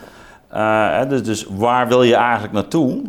[0.53, 3.01] uh, dus, dus waar wil je eigenlijk naartoe,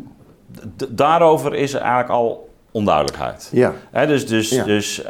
[0.88, 3.48] daarover is er eigenlijk al onduidelijkheid.
[3.52, 3.72] Ja.
[4.06, 5.06] dus dus, dus uh,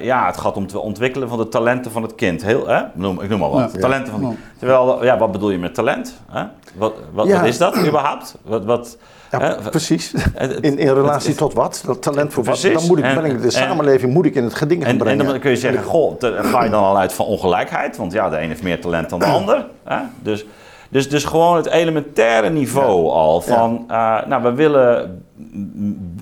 [0.00, 2.42] ja, het gaat om het ontwikkelen van de talenten van het kind.
[2.42, 2.78] Heel, hè?
[2.78, 3.80] Ik, noem, ik noem maar wat.
[3.80, 6.20] talenten van, terwijl, ja, wat bedoel je met talent?
[6.30, 6.44] Hè?
[6.74, 8.36] Wat, wat, wat, is dat überhaupt?
[8.42, 8.98] Wat, wat,
[9.28, 9.54] hè?
[9.70, 10.14] Precies.
[10.60, 11.82] In, in relatie tot wat?
[11.86, 12.72] Dat talent voor precies.
[12.72, 12.78] wat?
[12.78, 15.20] Dan moet ik, ben ik de samenleving moet ik in het geding gaan brengen.
[15.20, 17.96] En dan kun je zeggen, goh, ga je dan al uit van ongelijkheid?
[17.96, 19.66] Want ja, de een heeft meer talent dan de ander.
[19.84, 19.98] Hè?
[20.22, 20.46] Dus...
[20.90, 25.22] Dus, dus gewoon het elementaire niveau al van, uh, nou we willen,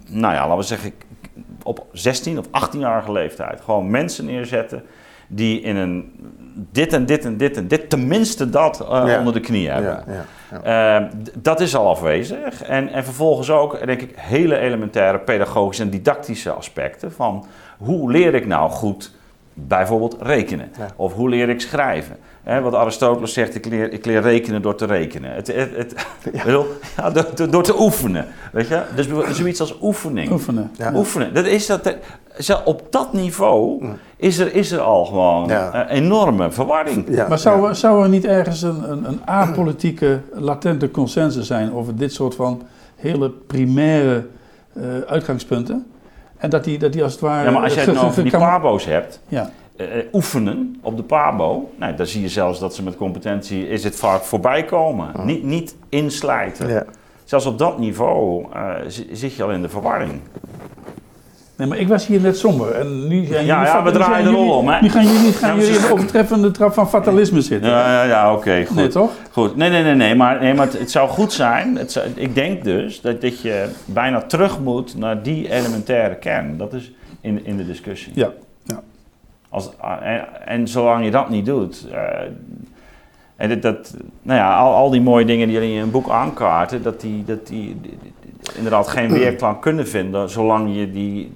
[0.08, 0.92] nou ja, laten we zeggen,
[1.62, 4.82] op 16 of 18-jarige leeftijd gewoon mensen neerzetten
[5.28, 6.12] die in een
[6.72, 10.04] dit en dit en dit en dit, tenminste dat uh, onder de knie hebben.
[10.64, 12.62] Ja, uh, dat is al afwezig.
[12.62, 17.46] En, en vervolgens ook, denk ik, hele elementaire pedagogische en didactische aspecten van
[17.78, 19.12] hoe leer ik nou goed
[19.66, 20.70] bijvoorbeeld rekenen?
[20.96, 22.16] Of hoe leer ik schrijven?
[22.62, 25.34] wat Aristoteles zegt, ik leer, ik leer rekenen door te rekenen.
[25.34, 25.94] Het, het, het
[26.44, 26.62] ja.
[26.96, 28.26] ja door, door, te oefenen.
[28.52, 28.82] Weet je?
[28.94, 30.30] Dus zoiets als oefening.
[30.30, 30.70] Oefenen.
[30.76, 30.92] Ja.
[30.94, 31.34] Oefenen.
[31.34, 31.96] Dat is dat,
[32.64, 33.84] op dat niveau
[34.16, 37.26] is er, is er al gewoon een enorme verwarring.
[37.28, 42.12] Maar zou, zou er niet ergens een, een, een apolitieke, latente consensus zijn over dit
[42.12, 42.62] soort van
[42.96, 44.26] hele primaire
[44.72, 45.86] uh, uitgangspunten?
[46.38, 47.44] En dat die, dat die als het ware.
[47.44, 49.20] Ja, maar als je het nou over die pabo's hebt.
[49.28, 49.50] Ja.
[49.76, 53.84] Uh, oefenen op de PABO, nou, dan zie je zelfs dat ze met competentie is
[53.84, 55.10] het vaak voorbij komen.
[55.24, 56.68] Niet, niet inslijten.
[56.68, 56.84] Ja.
[57.24, 58.74] Zelfs op dat niveau uh,
[59.12, 60.20] zit je al in de verwarring.
[61.58, 62.72] Nee, maar ik was hier net somber.
[62.72, 64.68] En nu zijn ja, ja, we draaien de rol om.
[64.68, 64.80] Hè?
[64.80, 67.70] Nu gaan jullie, gaan jullie in de overtreffende trap van fatalisme zitten.
[67.70, 68.64] Ja, ja, ja oké.
[68.66, 68.76] goed.
[68.76, 69.10] Nee, toch?
[69.30, 69.56] Goed.
[69.56, 70.14] Nee, nee, nee, nee.
[70.14, 71.76] Maar, nee, maar het, het zou goed zijn.
[71.76, 76.56] Het zou, ik denk dus dat, dat je bijna terug moet naar die elementaire kern.
[76.56, 78.12] Dat is in, in de discussie.
[78.14, 78.30] Ja.
[78.64, 78.82] ja.
[79.48, 79.70] Als,
[80.02, 81.86] en, en zolang je dat niet doet.
[81.90, 81.98] Uh,
[83.36, 86.08] en dat, dat, nou ja, al, al die mooie dingen die je in een boek
[86.08, 87.98] aankaarten, dat die, dat die, die
[88.56, 91.32] inderdaad geen weerklank kunnen vinden, zolang je die,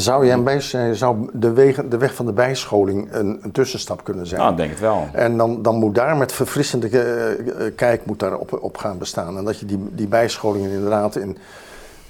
[0.00, 0.60] zou, je bij,
[0.94, 4.40] zou de, weg, de weg van de bijscholing een, een tussenstap kunnen zijn?
[4.40, 5.08] Nou, ik denk het wel.
[5.12, 9.38] En dan, dan moet daar met verfrissende uh, kijk moet daar op, op gaan bestaan.
[9.38, 11.36] En dat je die, die bijscholingen inderdaad in,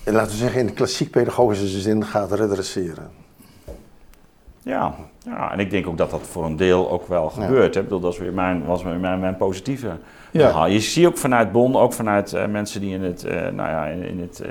[0.03, 3.11] in, laten we zeggen, in de klassiek pedagogische zin gaat redresseren.
[4.63, 7.75] Ja, ja, en ik denk ook dat dat voor een deel ook wel gebeurt.
[7.75, 7.81] Hè?
[7.81, 9.91] Ik bedoel, dat was weer mijn, was mijn, mijn positieve
[10.41, 10.67] ja.
[10.67, 13.87] Je ziet ook vanuit Bon, ook vanuit uh, mensen die in het, uh, nou ja,
[13.87, 14.49] in, in het uh,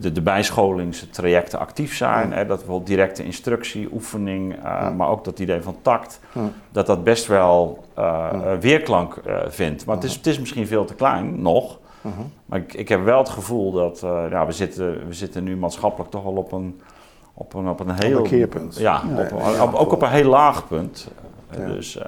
[0.00, 2.32] de, de bijscholingstrajecten actief zijn.
[2.32, 6.20] Hè, dat bijvoorbeeld directe instructie, oefening, uh, maar ook dat idee van tact,
[6.70, 9.84] dat dat best wel uh, weerklank vindt.
[9.84, 11.78] Maar het is, het is misschien veel te klein nog.
[12.46, 16.10] Maar ik, ik heb wel het gevoel dat ja, we, zitten, we zitten nu maatschappelijk
[16.10, 16.80] toch wel op een,
[17.34, 18.18] op een, op een heel...
[18.18, 18.76] Op keerpunt.
[18.76, 19.02] Ja,
[19.62, 21.08] op, ook op een heel laag punt.
[21.56, 21.98] Dus,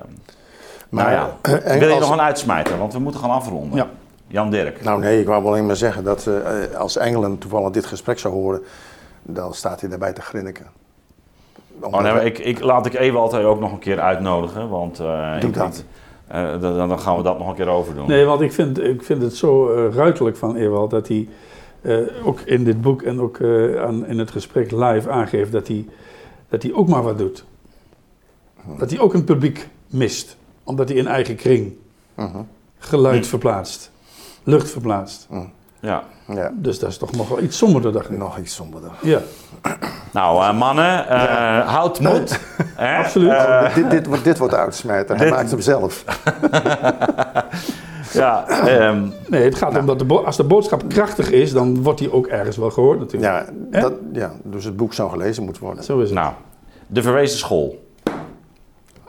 [0.89, 2.79] maar, nou ja, wil je nog een uitsmijter?
[2.79, 3.89] Want we moeten gaan afronden.
[4.29, 4.35] Ja.
[4.41, 4.83] Jan Dirk.
[4.85, 8.35] Nou nee, ik wou alleen maar zeggen dat uh, als Engelen toevallig dit gesprek zou
[8.35, 8.63] horen,
[9.23, 10.67] dan staat hij daarbij te grinniken.
[11.81, 15.41] Oh, nee, ik, ik, laat ik even altijd ook nog een keer uitnodigen, want uh,
[15.41, 15.85] Doe ik dat.
[16.27, 18.09] Eh, dan, dan gaan we dat nog een keer overdoen.
[18.09, 21.29] Nee, want ik vind, ik vind het zo eh, ruiterlijk van Ewald dat hij
[21.81, 25.69] eh, ook in dit boek en ook eh, aan, in het gesprek live aangeeft dat
[25.69, 25.87] hij,
[26.49, 27.45] dat hij ook maar wat doet.
[28.79, 31.73] Dat hij ook een publiek mist, omdat hij een eigen kring
[32.15, 32.39] Mhm.
[32.79, 33.91] geluid verplaatst,
[34.49, 35.29] lucht verplaatst.
[35.81, 36.03] Ja.
[36.35, 38.19] Ja, Dus dat is toch nog wel iets somberder, dacht ik.
[38.19, 38.91] nog iets somberder.
[39.03, 39.21] Ja,
[40.13, 42.41] Nou, eh, mannen, eh, houd moed.
[42.77, 42.97] Hè?
[42.97, 43.31] Absoluut.
[43.33, 45.17] Eh, dit, dit, wordt- dit wordt uitsmijter.
[45.17, 46.05] Hij maakt hem zelf.
[48.13, 51.99] ja, ehm, nee, het gaat om dat de als de boodschap krachtig is, dan wordt
[51.99, 53.33] die ook ergens wel gehoord natuurlijk.
[53.71, 55.85] Ja, dat, ja, dus het boek zou gelezen moeten worden.
[55.85, 56.19] Zo is het.
[56.19, 56.33] nou,
[56.87, 57.87] de verwezen school.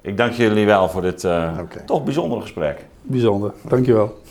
[0.01, 2.85] Ik dank jullie wel voor dit eh, toch bijzondere gesprek.
[3.01, 3.51] Bijzonder.
[3.67, 4.21] Dankjewel.